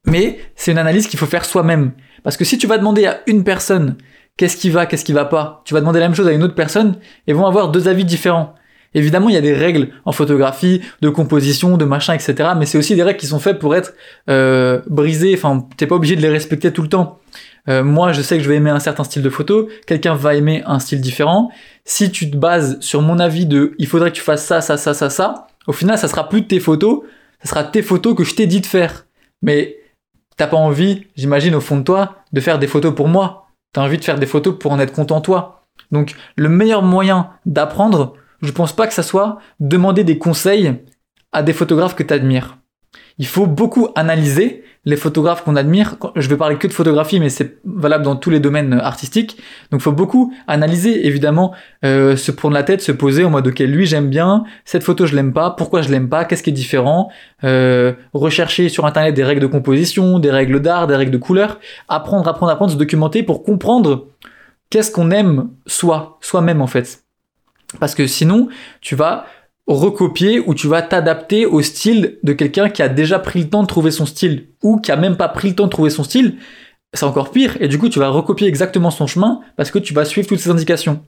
Mais 0.06 0.40
c'est 0.56 0.72
une 0.72 0.78
analyse 0.78 1.07
qu'il 1.07 1.19
faut 1.19 1.25
faire 1.25 1.46
soi-même. 1.46 1.92
Parce 2.24 2.38
que 2.38 2.46
si 2.46 2.57
tu 2.57 2.68
vas 2.68 2.78
demander 2.78 3.06
à 3.06 3.22
une 3.28 3.44
personne 3.44 3.96
qu'est-ce 4.38 4.57
qui 4.57 4.69
va, 4.69 4.86
qu'est-ce 4.86 5.06
qui 5.06 5.13
va 5.13 5.25
pas, 5.25 5.62
tu 5.66 5.74
vas 5.74 5.81
demander 5.81 6.00
la 6.00 6.07
même 6.07 6.16
chose 6.16 6.28
à 6.28 6.31
une 6.31 6.44
autre 6.44 6.56
personne 6.56 6.98
et 7.28 7.34
vont 7.34 7.46
avoir 7.46 7.69
deux 7.69 7.88
avis 7.88 8.06
différents. 8.06 8.56
Évidemment, 8.96 9.30
il 9.30 9.36
y 9.36 9.38
a 9.38 9.42
des 9.42 9.54
règles 9.54 9.90
en 10.06 10.12
photographie, 10.12 10.81
de 11.01 11.10
composition, 11.10 11.78
de 11.78 11.86
machin, 11.86 12.13
etc. 12.13 12.51
Mais 12.57 12.66
c'est 12.66 12.78
aussi 12.78 12.96
des 12.96 13.04
règles 13.04 13.19
qui 13.19 13.28
sont 13.28 13.40
faites 13.40 13.60
pour 13.60 13.75
être 13.75 13.94
euh, 14.30 14.81
brisées. 14.88 15.34
Enfin, 15.36 15.68
t'es 15.78 15.86
pas 15.86 15.96
obligé 15.96 16.16
de 16.16 16.22
les 16.22 16.30
respecter 16.30 16.72
tout 16.74 16.81
le 16.81 16.90
temps. 16.90 17.19
Euh, 17.68 17.84
moi, 17.84 18.13
je 18.13 18.22
sais 18.22 18.38
que 18.38 18.44
je 18.44 18.50
vais 18.50 18.56
aimer 18.56 18.72
un 18.72 18.80
certain 18.80 19.04
style 19.04 19.22
de 19.22 19.30
photo. 19.30 19.69
Quelqu'un 19.86 20.16
va 20.16 20.34
aimer 20.34 20.63
un 20.66 20.80
style 20.80 21.01
différent. 21.01 21.51
Si 21.86 22.10
tu 22.10 22.31
te 22.31 22.38
bases 22.38 22.80
sur 22.80 23.01
mon 23.01 23.19
avis 23.19 23.46
de, 23.46 23.75
il 23.78 23.86
faudrait 23.86 24.10
que 24.10 24.16
tu 24.16 24.24
fasses 24.24 24.46
ça, 24.46 24.62
ça, 24.62 24.78
ça, 24.78 24.96
ça, 24.96 25.12
ça. 25.12 25.48
Au 25.68 25.74
final, 25.74 25.98
ça 25.98 26.07
sera 26.07 26.28
plus 26.28 26.48
tes 26.48 26.60
photos. 26.60 27.01
Ça 27.44 27.50
sera 27.50 27.63
tes 27.66 27.84
photos 27.84 28.16
que 28.16 28.24
je 28.24 28.34
t'ai 28.34 28.48
dit 28.48 28.62
de 28.62 28.66
faire. 28.66 29.06
Mais 29.44 29.79
t'as 30.39 30.47
pas 30.47 30.57
envie, 30.57 31.06
j'imagine 31.18 31.53
au 31.53 31.59
fond 31.59 31.75
de 31.75 31.83
toi, 31.83 32.15
de 32.31 32.39
faire 32.39 32.59
des 32.59 32.68
photos 32.68 32.95
pour 32.95 33.09
moi. 33.09 33.50
T'as 33.74 33.81
envie 33.81 33.97
de 33.97 34.03
faire 34.06 34.18
des 34.18 34.25
photos 34.25 34.57
pour 34.57 34.71
en 34.71 34.80
être 34.80 34.94
content 34.94 35.19
toi. 35.19 35.68
Donc, 35.91 36.15
le 36.38 36.47
meilleur 36.47 36.81
moyen 36.81 37.31
d'apprendre, 37.45 38.13
je 38.41 38.51
pense 38.53 38.71
pas 38.71 38.88
que 38.88 38.94
ça 38.94 39.03
soit 39.03 39.39
demander 39.59 40.06
des 40.06 40.18
conseils 40.18 40.80
à 41.33 41.44
des 41.44 41.51
photographes 41.51 41.94
que 41.94 42.03
tu 42.03 42.13
admires. 42.13 42.57
Il 43.18 43.27
faut 43.27 43.47
beaucoup 43.47 43.89
analyser 43.95 44.63
les 44.86 44.96
photographes 44.96 45.44
qu'on 45.44 45.56
admire. 45.56 45.96
Je 46.16 46.28
vais 46.30 46.38
parler 46.38 46.58
que 46.58 46.68
de 46.68 46.74
photographie, 46.74 47.20
mais 47.20 47.30
c'est 47.30 47.60
valable 47.66 48.04
dans 48.04 48.16
tous 48.16 48.30
les 48.30 48.40
domaines 48.40 48.74
artistiques. 48.74 49.38
Donc, 49.72 49.81
faut 49.81 49.92
beaucoup 49.92 50.34
analyser, 50.48 51.06
évidemment, 51.06 51.54
euh, 51.84 52.16
se 52.16 52.31
prendre 52.31 52.54
la 52.54 52.64
tête, 52.64 52.81
se 52.81 52.92
poser 52.92 53.24
en 53.24 53.30
mode 53.30 53.48
ok, 53.48 53.60
lui 53.60 53.86
j'aime 53.86 54.10
bien, 54.10 54.44
cette 54.66 54.84
photo 54.84 55.06
je 55.06 55.16
l'aime 55.16 55.34
pas, 55.34 55.52
pourquoi 55.52 55.81
je 55.81 55.90
l'aime 55.90 56.10
pas, 56.10 56.26
qu'est-ce 56.26 56.44
qui 56.44 56.50
est 56.50 56.54
différent, 56.54 57.10
euh, 57.44 57.94
rechercher 58.14 58.70
sur 58.70 58.86
internet 58.86 59.14
des 59.14 59.24
règles 59.24 59.42
de 59.42 59.48
composition, 59.48 60.20
des 60.20 60.31
règles 60.31 60.62
d'art, 60.62 60.88
des 60.88 60.96
règles 60.96 61.12
de 61.12 61.18
couleur, 61.18 61.60
apprendre, 61.88 62.28
apprendre, 62.28 62.52
apprendre, 62.52 62.72
se 62.72 62.78
documenter 62.78 63.24
pour 63.24 63.44
comprendre 63.44 64.08
qu'est-ce 64.70 64.92
qu'on 64.92 65.12
aime 65.12 65.50
soi, 65.68 66.18
soi-même 66.22 66.62
en 66.62 66.68
fait. 66.68 67.04
Parce 67.80 67.94
que 67.94 68.08
sinon, 68.08 68.48
tu 68.82 68.96
vas 68.96 69.25
recopier 69.75 70.39
ou 70.39 70.56
tu 70.56 70.68
vas 70.68 70.81
t'adapter 70.81 71.45
au 71.45 71.62
style 71.62 72.18
de 72.24 72.33
quelqu'un 72.33 72.69
qui 72.69 72.81
a 72.81 72.89
déjà 72.89 73.19
pris 73.19 73.44
le 73.44 73.50
temps 73.50 73.62
de 73.62 73.68
trouver 73.68 73.92
son 73.92 74.06
style 74.06 74.48
ou 74.63 74.80
qui 74.80 74.92
a 74.92 74.95
même 74.95 75.16
pas 75.16 75.30
pris 75.30 75.50
le 75.50 75.56
temps 75.56 75.66
de 75.66 75.69
trouver 75.69 75.92
son 75.92 76.04
style. 76.04 76.38
C'est 76.94 77.06
encore 77.06 77.30
pire 77.30 77.56
et 77.60 77.68
du 77.68 77.77
coup 77.77 77.88
tu 77.88 78.00
vas 78.00 78.10
recopier 78.10 78.48
exactement 78.48 78.89
son 78.89 79.06
chemin 79.06 79.42
parce 79.57 79.69
que 79.69 79.77
tu 79.77 79.94
vas 79.94 80.06
suivre 80.06 80.27
toutes 80.27 80.39
ses 80.39 80.50
indications. 80.50 81.04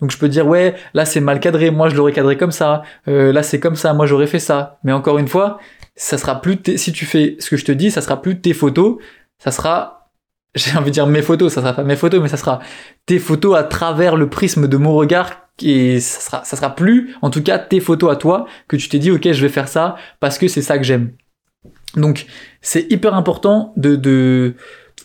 Donc 0.00 0.10
je 0.10 0.18
peux 0.18 0.28
dire 0.28 0.46
ouais 0.46 0.74
là 0.94 1.04
c'est 1.04 1.20
mal 1.20 1.40
cadré, 1.40 1.70
moi 1.70 1.90
je 1.90 1.94
l'aurais 1.94 2.12
cadré 2.12 2.38
comme 2.38 2.52
ça, 2.52 2.82
euh, 3.06 3.32
là 3.32 3.42
c'est 3.42 3.60
comme 3.60 3.76
ça, 3.76 3.92
moi 3.92 4.06
j'aurais 4.06 4.26
fait 4.26 4.38
ça. 4.38 4.78
Mais 4.82 4.92
encore 4.92 5.18
une 5.18 5.28
fois, 5.28 5.58
ça 5.94 6.16
sera 6.16 6.40
plus 6.40 6.58
si 6.76 6.90
tu 6.92 7.04
fais 7.04 7.36
ce 7.38 7.50
que 7.50 7.56
je 7.58 7.66
te 7.66 7.72
dis, 7.72 7.90
ça 7.90 8.00
sera 8.00 8.22
plus 8.22 8.40
tes 8.40 8.54
photos, 8.54 8.96
ça 9.38 9.50
sera 9.50 10.10
j'ai 10.54 10.76
envie 10.76 10.86
de 10.86 10.94
dire 10.94 11.06
mes 11.06 11.22
photos, 11.22 11.52
ça 11.52 11.60
sera 11.60 11.74
pas 11.74 11.84
mes 11.84 11.96
photos, 11.96 12.22
mais 12.22 12.28
ça 12.28 12.38
sera 12.38 12.60
tes 13.04 13.18
photos 13.18 13.56
à 13.56 13.64
travers 13.64 14.16
le 14.16 14.30
prisme 14.30 14.68
de 14.68 14.76
mon 14.78 14.94
regard 14.94 15.43
et 15.62 16.00
ça 16.00 16.20
sera, 16.20 16.44
ça 16.44 16.56
sera 16.56 16.74
plus, 16.74 17.14
en 17.22 17.30
tout 17.30 17.42
cas, 17.42 17.58
tes 17.58 17.80
photos 17.80 18.12
à 18.12 18.16
toi 18.16 18.46
que 18.68 18.76
tu 18.76 18.88
t'es 18.88 18.98
dit, 18.98 19.10
ok, 19.10 19.32
je 19.32 19.42
vais 19.42 19.48
faire 19.48 19.68
ça 19.68 19.96
parce 20.20 20.38
que 20.38 20.48
c'est 20.48 20.62
ça 20.62 20.78
que 20.78 20.84
j'aime. 20.84 21.12
Donc, 21.96 22.26
c'est 22.60 22.90
hyper 22.90 23.14
important 23.14 23.72
de, 23.76 23.94
de, 23.94 24.54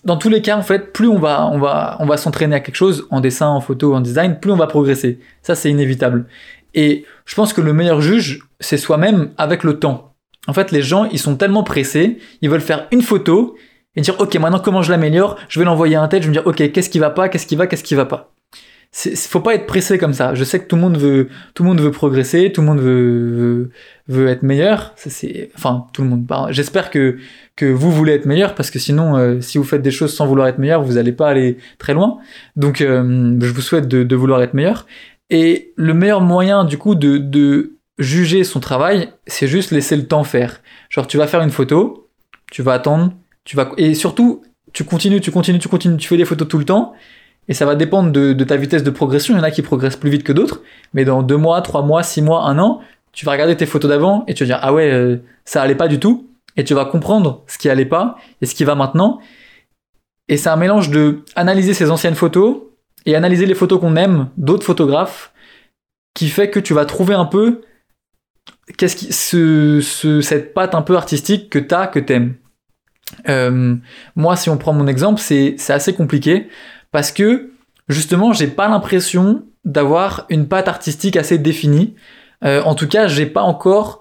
dans 0.06 0.18
tous 0.18 0.30
les 0.30 0.42
cas, 0.42 0.58
en 0.58 0.64
fait, 0.64 0.92
plus 0.92 1.08
on 1.08 1.20
va, 1.20 1.48
on 1.52 1.60
va, 1.60 1.98
on 2.00 2.06
va 2.06 2.18
s'entraîner 2.18 2.56
à 2.56 2.60
quelque 2.60 2.76
chose, 2.76 3.08
en 3.12 3.22
dessin, 3.22 3.48
en 3.48 3.62
photo, 3.62 3.94
en 3.94 4.02
design, 4.02 4.40
plus 4.40 4.52
on 4.52 4.56
va 4.56 4.68
progresser. 4.68 5.20
Ça, 5.44 5.56
c'est 5.56 5.70
inévitable. 5.70 6.26
Et 6.74 7.06
je 7.26 7.36
pense 7.36 7.54
que 7.54 7.62
le 7.62 7.74
meilleur 7.74 8.02
juge, 8.02 8.40
c'est 8.60 8.78
soi-même 8.78 9.32
avec 9.38 9.64
le 9.64 9.80
temps. 9.80 10.16
En 10.48 10.54
fait, 10.54 10.72
les 10.72 10.82
gens, 10.82 11.06
ils 11.06 11.20
sont 11.20 11.36
tellement 11.36 11.64
pressés, 11.64 12.18
ils 12.42 12.50
veulent 12.50 12.62
faire 12.62 12.88
une 12.92 13.02
photo 13.02 13.56
et 13.96 14.02
dire, 14.02 14.16
ok, 14.20 14.36
maintenant 14.36 14.60
comment 14.60 14.82
je 14.82 14.92
l'améliore? 14.92 15.38
Je 15.48 15.60
vais 15.60 15.66
l'envoyer 15.66 15.96
à 15.96 16.02
un 16.02 16.08
tel, 16.08 16.22
je 16.22 16.28
vais 16.28 16.36
me 16.36 16.42
dire, 16.42 16.48
ok, 16.48 16.72
qu'est-ce 16.72 16.90
qui 16.90 17.00
va 17.00 17.10
pas, 17.10 17.30
qu'est-ce 17.30 17.46
qui 17.46 17.56
va, 17.56 17.68
qu'est-ce 17.68 17.84
qui 17.84 17.96
va 17.96 18.06
pas? 18.06 18.32
Faut 18.92 19.40
pas 19.40 19.54
être 19.54 19.68
pressé 19.68 19.98
comme 19.98 20.14
ça. 20.14 20.34
Je 20.34 20.44
sais 20.44 20.60
que 20.60 20.66
tout 20.66 20.76
le 20.76 20.82
monde 20.82 20.98
veut, 20.98 21.30
tout 21.54 21.64
le 21.64 21.70
monde 21.70 21.80
veut 21.80 21.92
progresser, 21.92 22.52
tout 22.52 22.62
le 22.62 22.68
monde 22.68 22.80
veut, 22.80 23.70
veut, 24.08 24.28
être 24.28 24.42
meilleur. 24.42 24.94
C'est, 24.96 25.52
enfin, 25.56 25.88
tout 25.94 26.02
le 26.02 26.10
monde. 26.10 26.26
J'espère 26.50 26.90
que, 26.90 27.18
que 27.56 27.66
vous 27.66 27.92
voulez 27.92 28.14
être 28.14 28.26
meilleur 28.26 28.56
parce 28.56 28.72
que 28.72 28.80
sinon, 28.80 29.16
euh, 29.16 29.42
si 29.42 29.58
vous 29.58 29.64
faites 29.64 29.84
des 29.84 29.92
choses 29.92 30.16
sans 30.16 30.26
vouloir 30.26 30.48
être 30.48 30.58
meilleur, 30.58 30.82
vous 30.82 30.94
n'allez 30.94 31.12
pas 31.12 31.30
aller 31.30 31.58
très 31.78 31.94
loin. 31.94 32.18
Donc, 32.56 32.82
euh, 32.82 33.38
je 33.40 33.52
vous 33.52 33.62
souhaite 33.62 33.88
de, 33.88 34.04
de, 34.04 34.16
vouloir 34.16 34.42
être 34.42 34.56
meilleur. 34.56 34.88
Et 35.30 35.72
le 35.76 35.94
meilleur 35.94 36.22
moyen, 36.22 36.64
du 36.64 36.80
coup, 36.80 36.96
de, 36.96 37.18
de 37.18 37.76
juger 38.00 38.44
son 38.44 38.60
travail, 38.60 39.10
c'est 39.28 39.48
juste 39.48 39.70
laisser 39.70 39.98
le 39.98 40.08
temps 40.08 40.24
faire. 40.24 40.62
Genre, 40.90 41.06
tu 41.06 41.18
vas 41.18 41.28
faire 41.28 41.42
une 41.42 41.52
photo, 41.52 42.10
tu 42.52 42.64
vas 42.64 42.74
attendre, 42.74 43.14
tu 43.44 43.56
vas, 43.56 43.72
et 43.78 43.94
surtout, 43.94 44.42
tu 44.74 44.84
continues, 44.84 45.22
tu 45.22 45.30
continues, 45.30 45.60
tu 45.60 45.68
continues, 45.68 45.98
tu 45.98 46.08
fais 46.08 46.18
des 46.18 46.26
photos 46.26 46.48
tout 46.48 46.58
le 46.58 46.66
temps 46.66 46.94
et 47.50 47.56
ça 47.56 47.66
va 47.66 47.76
dépendre 47.76 48.12
de, 48.12 48.44
ta 48.44 48.56
vitesse 48.56 48.84
de 48.84 48.92
progression. 48.92 49.34
Il 49.34 49.38
y 49.38 49.40
en 49.42 49.44
a 49.44 49.50
qui 49.50 49.64
progressent 49.64 49.98
plus 49.98 50.12
vite 50.12 50.24
que 50.24 50.32
d'autres. 50.32 50.62
Mais 50.94 51.04
dans 51.04 51.24
deux 51.24 51.36
mois, 51.36 51.62
trois 51.62 51.82
mois, 51.82 52.04
six 52.04 52.22
mois, 52.22 52.44
un 52.44 52.60
an, 52.60 52.80
tu 53.12 53.26
vas 53.26 53.32
regarder 53.32 53.58
tes 53.58 53.66
photos 53.66 53.90
d'avant 53.90 54.24
et 54.28 54.36
tu 54.36 54.44
vas 54.44 54.48
dire, 54.48 54.60
ah 54.62 54.72
ouais, 54.72 54.92
euh, 54.92 55.18
ça 55.46 55.64
allait 55.64 55.76
pas 55.76 55.88
du 55.88 56.00
tout. 56.00 56.30
Et 56.58 56.64
tu 56.64 56.76
vas 56.76 56.86
comprendre 56.86 57.44
ce 57.48 57.58
qui 57.58 57.68
allait 57.68 57.86
pas 57.86 58.18
et 58.42 58.46
ce 58.46 58.54
qui 58.54 58.64
va 58.66 58.76
maintenant. 58.76 59.20
Et 60.28 60.38
c'est 60.38 60.50
un 60.50 60.58
mélange 60.58 60.92
de 60.92 61.24
analyser 61.36 61.74
ces 61.74 61.90
anciennes 61.90 62.14
photos 62.14 62.58
et 63.08 63.16
analyser 63.16 63.48
les 63.48 63.56
photos 63.56 63.80
qu'on 63.80 63.96
aime 63.96 64.30
d'autres 64.38 64.66
photographes 64.66 65.34
qui 66.14 66.30
fait 66.30 66.52
que 66.52 66.60
tu 66.60 66.76
vas 66.76 66.86
trouver 66.86 67.16
un 67.16 67.26
peu 67.26 67.62
qu'est-ce 68.78 68.96
qui, 68.96 69.12
ce, 69.12 70.22
cette 70.22 70.54
patte 70.54 70.76
un 70.76 70.84
peu 70.84 70.96
artistique 70.96 71.50
que 71.50 71.58
t'as, 71.58 71.88
que 71.88 71.98
t'aimes. 71.98 72.36
Euh, 73.28 73.76
moi, 74.16 74.36
si 74.36 74.52
on 74.52 74.58
prend 74.58 74.74
mon 74.74 74.86
exemple, 74.86 75.20
c'est 75.20 75.56
assez 75.70 75.96
compliqué 75.96 76.48
parce 76.92 77.12
que 77.12 77.52
justement, 77.88 78.34
j'ai 78.34 78.48
pas 78.48 78.68
l'impression 78.68 79.44
d'avoir 79.66 80.26
une 80.30 80.48
patte 80.48 80.68
artistique 80.68 81.18
assez 81.18 81.38
définie. 81.38 81.96
Euh, 82.44 82.62
en 82.64 82.76
tout 82.76 82.88
cas, 82.88 83.08
j'ai 83.08 83.26
pas 83.26 83.42
encore 83.42 84.00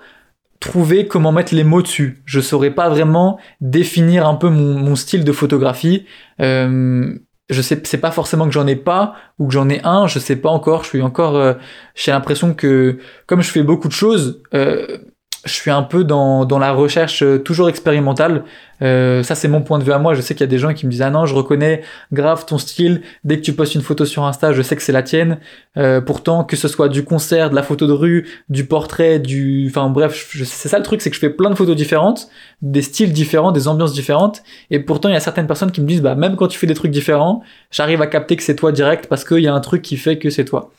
trouvé 0.61 1.07
comment 1.07 1.33
mettre 1.33 1.54
les 1.54 1.64
mots 1.64 1.83
dessus. 1.83 2.23
Je 2.25 2.40
saurais 2.40 2.71
pas 2.71 2.88
vraiment 2.88 3.38
définir 3.61 4.26
un 4.26 4.35
peu 4.35 4.49
mon, 4.49 4.97
style 4.97 5.25
de 5.25 5.33
photographie. 5.33 6.07
Euh, 6.40 7.18
je 7.50 7.62
sais, 7.62 7.80
c'est 7.85 7.99
pas 7.99 8.11
forcément 8.11 8.45
que 8.47 8.52
j'en 8.52 8.66
ai 8.66 8.76
pas 8.76 9.14
ou 9.38 9.47
que 9.47 9.54
j'en 9.54 9.68
ai 9.68 9.80
un, 9.85 10.07
je 10.07 10.18
sais 10.18 10.37
pas 10.37 10.50
encore. 10.50 10.85
Je 10.85 10.88
suis 10.88 11.02
encore, 11.02 11.37
euh, 11.37 11.54
j'ai 11.95 12.11
l'impression 12.11 12.54
que 12.54 12.99
comme 13.26 13.42
je 13.42 13.50
fais 13.50 13.62
beaucoup 13.62 13.88
de 13.88 13.92
choses, 13.92 14.42
euh, 14.54 14.99
je 15.45 15.52
suis 15.52 15.71
un 15.71 15.83
peu 15.83 16.04
dans, 16.04 16.45
dans 16.45 16.59
la 16.59 16.73
recherche 16.73 17.23
euh, 17.23 17.38
toujours 17.38 17.68
expérimentale. 17.68 18.45
Euh, 18.83 19.23
ça, 19.23 19.35
c'est 19.35 19.49
mon 19.49 19.61
point 19.61 19.78
de 19.78 19.85
vue 19.85 19.92
à 19.92 19.99
moi. 19.99 20.14
Je 20.14 20.21
sais 20.21 20.35
qu'il 20.35 20.42
y 20.42 20.45
a 20.45 20.49
des 20.49 20.59
gens 20.59 20.73
qui 20.73 20.87
me 20.87 20.90
disent 20.90 21.02
Ah 21.02 21.11
non, 21.11 21.26
je 21.26 21.35
reconnais 21.35 21.83
grave 22.12 22.45
ton 22.47 22.59
style. 22.59 23.02
Dès 23.25 23.38
que 23.38 23.42
tu 23.42 23.52
postes 23.52 23.75
une 23.75 23.83
photo 23.83 24.04
sur 24.04 24.25
Insta, 24.25 24.52
je 24.52 24.62
sais 24.62 24.76
que 24.76 24.83
c'est 24.83 24.92
la 24.92 25.02
tienne. 25.02 25.38
Euh, 25.76 26.00
pourtant, 26.00 26.45
que 26.45 26.57
ce 26.57 26.68
soit 26.68 26.88
du 26.88 27.04
concert, 27.04 27.50
de 27.50 27.54
la 27.54 27.62
photo 27.62 27.87
de 27.87 27.92
rue, 27.92 28.26
du 28.49 28.64
portrait, 28.66 29.18
du. 29.18 29.66
Enfin 29.68 29.88
bref, 29.90 30.28
c'est 30.45 30.68
ça 30.68 30.78
le 30.78 30.85
truc, 30.85 31.00
c'est 31.02 31.11
que 31.11 31.16
je 31.16 31.21
fais 31.21 31.30
plein 31.30 31.50
de 31.50 31.54
photos 31.54 31.76
différentes, 31.76 32.28
des 32.62 32.83
styles 32.83 33.12
différents, 33.12 33.52
des 33.52 33.68
ambiances 33.68 33.92
différentes. 33.92 34.42
Et 34.71 34.80
pourtant, 34.80 35.09
il 35.09 35.12
y 35.12 35.16
a 35.16 35.21
certaines 35.21 35.47
personnes 35.47 35.73
qui 35.73 35.80
me 35.80 35.87
disent 35.87 36.02
Bah, 36.02 36.14
même 36.14 36.37
quand 36.37 36.49
tu 36.49 36.59
fais 36.59 36.66
des 36.66 36.75
trucs 36.75 36.92
différents, 36.92 37.42
j'arrive 37.71 38.02
à 38.02 38.07
capter 38.07 38.37
que 38.37 38.42
c'est 38.42 38.57
toi 38.57 38.73
direct 38.73 39.07
parce 39.09 39.25
qu'il 39.25 39.40
y 39.40 39.49
a 39.49 39.54
un 39.54 39.61
truc 39.61 39.83
qui 39.83 39.97
fait 39.97 40.18
que 40.18 40.30
c'est 40.30 40.45
toi. 40.45 40.71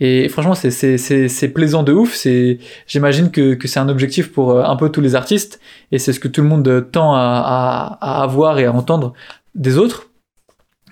Et 0.00 0.28
franchement, 0.28 0.54
c'est 0.54 1.48
plaisant 1.54 1.82
de 1.82 1.92
ouf. 1.92 2.14
C'est, 2.14 2.58
j'imagine 2.86 3.30
que, 3.30 3.54
que 3.54 3.68
c'est 3.68 3.80
un 3.80 3.88
objectif 3.88 4.32
pour 4.32 4.50
euh, 4.50 4.64
un 4.64 4.76
peu 4.76 4.88
tous 4.88 5.00
les 5.00 5.14
artistes, 5.14 5.60
et 5.92 5.98
c'est 5.98 6.12
ce 6.12 6.20
que 6.20 6.28
tout 6.28 6.42
le 6.42 6.48
monde 6.48 6.88
tend 6.90 7.14
à, 7.14 7.98
à, 8.00 8.18
à 8.18 8.22
avoir 8.22 8.58
et 8.58 8.64
à 8.64 8.72
entendre 8.72 9.12
des 9.54 9.78
autres. 9.78 10.10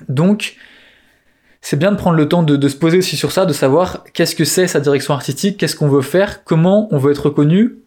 Donc, 0.08 0.56
c'est 1.60 1.78
bien 1.78 1.92
de 1.92 1.96
prendre 1.96 2.16
le 2.16 2.28
temps 2.28 2.42
de, 2.42 2.56
de, 2.56 2.68
se 2.68 2.76
poser 2.76 2.98
aussi 2.98 3.16
sur 3.16 3.32
ça, 3.32 3.46
de 3.46 3.52
savoir 3.52 4.04
qu'est-ce 4.12 4.34
que 4.34 4.44
c'est 4.44 4.66
sa 4.66 4.80
direction 4.80 5.14
artistique, 5.14 5.58
qu'est-ce 5.58 5.76
qu'on 5.76 5.88
veut 5.88 6.02
faire, 6.02 6.44
comment 6.44 6.88
on 6.90 6.98
veut 6.98 7.12
être 7.12 7.26
reconnu, 7.26 7.78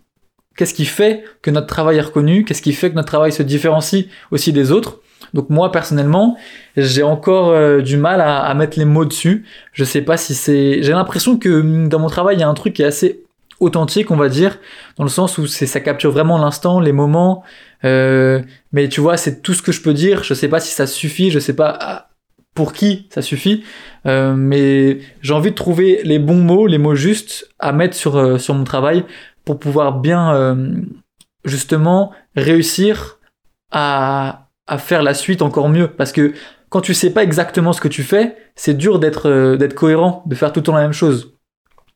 qu'est-ce 0.57 0.73
qui 0.73 0.85
fait 0.85 1.23
que 1.41 1.51
notre 1.51 1.67
travail 1.67 1.97
est 1.97 2.01
reconnu, 2.01 2.45
qu'est-ce 2.45 2.61
qui 2.61 2.73
fait 2.73 2.89
que 2.89 2.95
notre 2.95 3.07
travail 3.07 3.31
se 3.31 3.43
différencie 3.43 4.05
aussi 4.31 4.53
des 4.53 4.71
autres. 4.71 5.01
Donc 5.35 5.49
moi 5.49 5.71
personnellement, 5.71 6.37
j'ai 6.77 7.03
encore 7.03 7.49
euh, 7.49 7.81
du 7.81 7.97
mal 7.97 8.21
à, 8.21 8.53
mettre 8.53 8.79
les 8.79 8.85
mots 8.85 9.05
dessus. 9.05 9.45
Je 9.73 9.83
sais 9.83 10.01
pas 10.01 10.17
si 10.17 10.33
c'est. 10.33 10.81
J'ai 10.81 10.93
l'impression 10.93 11.37
que 11.37 11.49
hum, 11.49 11.89
dans 11.89 11.99
mon 11.99 12.07
travail, 12.07 12.37
il 12.37 12.39
y 12.39 12.43
a 12.43 12.47
un 12.47 12.53
truc 12.53 12.73
qui 12.73 12.81
est 12.81 12.85
assez 12.85 13.23
authentique, 13.59 14.11
on 14.11 14.15
va 14.15 14.29
dire, 14.29 14.59
dans 14.97 15.03
le 15.03 15.09
sens 15.09 15.37
où 15.37 15.47
c'est 15.47 15.65
ça 15.65 15.79
capture 15.79 16.11
vraiment 16.11 16.37
l'instant, 16.37 16.79
les 16.79 16.91
moments. 16.91 17.43
Euh, 17.83 18.41
mais 18.71 18.89
tu 18.89 19.01
vois, 19.01 19.17
c'est 19.17 19.41
tout 19.41 19.53
ce 19.53 19.61
que 19.61 19.71
je 19.71 19.81
peux 19.81 19.93
dire. 19.93 20.23
Je 20.23 20.33
sais 20.33 20.47
pas 20.47 20.59
si 20.59 20.73
ça 20.73 20.87
suffit. 20.87 21.31
Je 21.31 21.39
sais 21.39 21.55
pas 21.55 21.77
ah, 21.79 22.09
pour 22.53 22.73
qui 22.73 23.07
ça 23.09 23.21
suffit. 23.21 23.63
Euh, 24.05 24.35
mais 24.35 24.99
j'ai 25.21 25.33
envie 25.33 25.51
de 25.51 25.55
trouver 25.55 26.01
les 26.03 26.19
bons 26.19 26.41
mots, 26.41 26.67
les 26.67 26.77
mots 26.77 26.95
justes 26.95 27.49
à 27.59 27.73
mettre 27.73 27.95
sur 27.95 28.39
sur 28.39 28.53
mon 28.53 28.63
travail 28.63 29.03
pour 29.43 29.59
pouvoir 29.59 29.99
bien 29.99 30.55
justement 31.43 32.11
réussir 32.35 33.19
à 33.71 34.44
à 34.67 34.77
faire 34.77 35.03
la 35.03 35.13
suite 35.13 35.41
encore 35.41 35.69
mieux 35.69 35.87
parce 35.87 36.11
que 36.11 36.33
quand 36.69 36.81
tu 36.81 36.93
sais 36.93 37.11
pas 37.11 37.23
exactement 37.23 37.73
ce 37.73 37.81
que 37.81 37.87
tu 37.87 38.03
fais, 38.03 38.35
c'est 38.55 38.75
dur 38.75 38.99
d'être 38.99 39.29
euh, 39.29 39.57
d'être 39.57 39.75
cohérent, 39.75 40.23
de 40.25 40.35
faire 40.35 40.51
tout 40.51 40.59
le 40.59 40.63
temps 40.63 40.75
la 40.75 40.81
même 40.81 40.93
chose. 40.93 41.33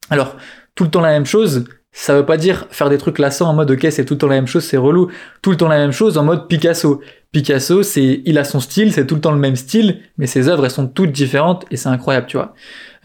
Alors, 0.09 0.37
tout 0.75 0.83
le 0.83 0.89
temps 0.89 1.01
la 1.01 1.11
même 1.11 1.25
chose, 1.25 1.65
ça 1.91 2.15
veut 2.15 2.25
pas 2.25 2.37
dire 2.37 2.67
faire 2.69 2.89
des 2.89 2.97
trucs 2.97 3.19
lassants 3.19 3.49
en 3.49 3.53
mode 3.53 3.71
ok 3.71 3.87
c'est 3.89 4.05
tout 4.05 4.13
le 4.13 4.19
temps 4.19 4.27
la 4.27 4.35
même 4.35 4.47
chose, 4.47 4.63
c'est 4.63 4.77
relou. 4.77 5.09
Tout 5.41 5.51
le 5.51 5.57
temps 5.57 5.67
la 5.67 5.77
même 5.77 5.91
chose 5.91 6.17
en 6.17 6.23
mode 6.23 6.47
Picasso. 6.47 7.01
Picasso, 7.31 7.83
c'est 7.83 8.21
il 8.25 8.37
a 8.37 8.43
son 8.43 8.59
style, 8.59 8.93
c'est 8.93 9.05
tout 9.05 9.15
le 9.15 9.21
temps 9.21 9.31
le 9.31 9.39
même 9.39 9.55
style, 9.55 10.01
mais 10.17 10.27
ses 10.27 10.47
œuvres 10.47 10.65
elles 10.65 10.71
sont 10.71 10.87
toutes 10.87 11.11
différentes 11.11 11.65
et 11.71 11.77
c'est 11.77 11.89
incroyable, 11.89 12.27
tu 12.27 12.37
vois. 12.37 12.53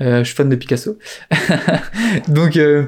Euh, 0.00 0.18
je 0.18 0.24
suis 0.24 0.34
fan 0.34 0.48
de 0.48 0.56
Picasso. 0.56 0.98
Donc 2.28 2.56
euh, 2.56 2.86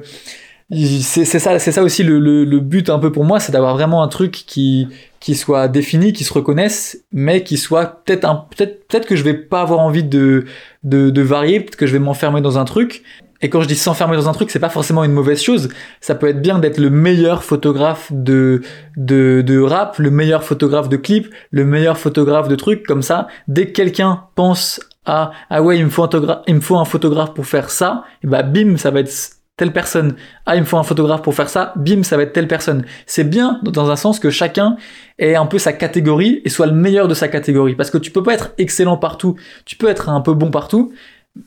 c'est 0.70 1.24
ça, 1.24 1.58
c'est 1.58 1.72
ça 1.72 1.82
aussi 1.82 2.02
le, 2.02 2.18
le, 2.18 2.60
but 2.60 2.90
un 2.90 2.98
peu 2.98 3.12
pour 3.12 3.24
moi, 3.24 3.38
c'est 3.40 3.52
d'avoir 3.52 3.74
vraiment 3.76 4.02
un 4.02 4.08
truc 4.08 4.32
qui 4.32 4.88
qui 5.26 5.34
soit 5.34 5.66
défini, 5.66 6.12
qui 6.12 6.22
se 6.22 6.32
reconnaisse, 6.32 7.04
mais 7.10 7.42
qui 7.42 7.56
soit 7.56 8.04
peut-être 8.04 8.24
un 8.24 8.46
peut-être 8.56 8.86
peut-être 8.86 9.06
que 9.06 9.16
je 9.16 9.24
vais 9.24 9.34
pas 9.34 9.60
avoir 9.60 9.80
envie 9.80 10.04
de 10.04 10.44
de, 10.84 11.10
de 11.10 11.20
varier, 11.20 11.58
peut-être 11.58 11.74
que 11.74 11.88
je 11.88 11.92
vais 11.92 11.98
m'enfermer 11.98 12.40
dans 12.40 12.58
un 12.58 12.64
truc, 12.64 13.02
et 13.42 13.50
quand 13.50 13.60
je 13.60 13.66
dis 13.66 13.74
s'enfermer 13.74 14.14
dans 14.14 14.28
un 14.28 14.32
truc, 14.32 14.52
c'est 14.52 14.60
pas 14.60 14.68
forcément 14.68 15.02
une 15.02 15.10
mauvaise 15.10 15.42
chose. 15.42 15.68
Ça 16.00 16.14
peut 16.14 16.28
être 16.28 16.40
bien 16.40 16.60
d'être 16.60 16.78
le 16.78 16.90
meilleur 16.90 17.42
photographe 17.42 18.12
de, 18.12 18.62
de, 18.96 19.42
de 19.44 19.58
rap, 19.58 19.98
le 19.98 20.12
meilleur 20.12 20.44
photographe 20.44 20.88
de 20.88 20.96
clip, 20.96 21.34
le 21.50 21.64
meilleur 21.64 21.98
photographe 21.98 22.46
de 22.46 22.54
trucs 22.54 22.86
comme 22.86 23.02
ça. 23.02 23.26
Dès 23.48 23.66
que 23.66 23.72
quelqu'un 23.72 24.22
pense 24.36 24.80
à, 25.06 25.32
ah 25.50 25.60
ouais, 25.60 25.76
il 25.76 25.86
me 25.86 25.90
faut 25.90 26.04
un, 26.04 26.42
il 26.46 26.54
me 26.54 26.60
faut 26.60 26.76
un 26.76 26.84
photographe 26.84 27.34
pour 27.34 27.46
faire 27.46 27.70
ça, 27.70 28.04
et 28.22 28.28
bah 28.28 28.44
bim, 28.44 28.76
ça 28.76 28.92
va 28.92 29.00
être 29.00 29.12
telle 29.56 29.72
personne. 29.72 30.16
Ah, 30.44 30.56
il 30.56 30.60
me 30.60 30.66
faut 30.66 30.76
un 30.76 30.82
photographe 30.82 31.22
pour 31.22 31.34
faire 31.34 31.48
ça, 31.48 31.72
bim, 31.76 32.02
ça 32.02 32.16
va 32.16 32.24
être 32.24 32.32
telle 32.32 32.48
personne. 32.48 32.84
C'est 33.06 33.24
bien 33.24 33.60
dans 33.62 33.90
un 33.90 33.96
sens 33.96 34.18
que 34.18 34.30
chacun 34.30 34.76
ait 35.18 35.34
un 35.34 35.46
peu 35.46 35.58
sa 35.58 35.72
catégorie 35.72 36.42
et 36.44 36.48
soit 36.50 36.66
le 36.66 36.74
meilleur 36.74 37.08
de 37.08 37.14
sa 37.14 37.28
catégorie. 37.28 37.74
Parce 37.74 37.90
que 37.90 37.98
tu 37.98 38.10
peux 38.10 38.22
pas 38.22 38.34
être 38.34 38.52
excellent 38.58 38.98
partout, 38.98 39.36
tu 39.64 39.76
peux 39.76 39.88
être 39.88 40.08
un 40.08 40.20
peu 40.20 40.34
bon 40.34 40.50
partout, 40.50 40.92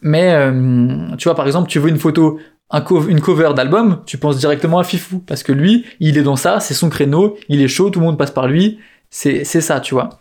mais 0.01 0.34
euh, 0.34 1.16
tu 1.18 1.25
vois, 1.25 1.36
par 1.36 1.46
exemple, 1.46 1.70
tu 1.70 1.80
veux 1.80 1.89
une 1.89 2.00
photo, 2.00 2.39
un 2.72 2.84
une 3.08 3.22
cover 3.22 3.51
d'album, 3.56 4.01
tu 4.06 4.18
penses 4.18 4.38
directement 4.38 4.80
à 4.80 4.84
Fifou 4.84 5.20
parce 5.20 5.44
que 5.44 5.51
lui, 5.51 5.86
il 6.00 6.18
est 6.18 6.24
dans 6.24 6.36
ça, 6.36 6.60
c'est 6.60 6.74
son 6.74 6.89
créneau, 6.89 7.38
il 7.48 7.62
est 7.62 7.68
chaud, 7.68 7.89
tout 7.89 8.00
le 8.00 8.06
monde 8.06 8.18
passe 8.18 8.32
par 8.32 8.48
lui, 8.48 8.80
c'est 9.10 9.44
c'est 9.44 9.62
ça, 9.62 9.80
tu 9.80 9.94
vois. 9.94 10.20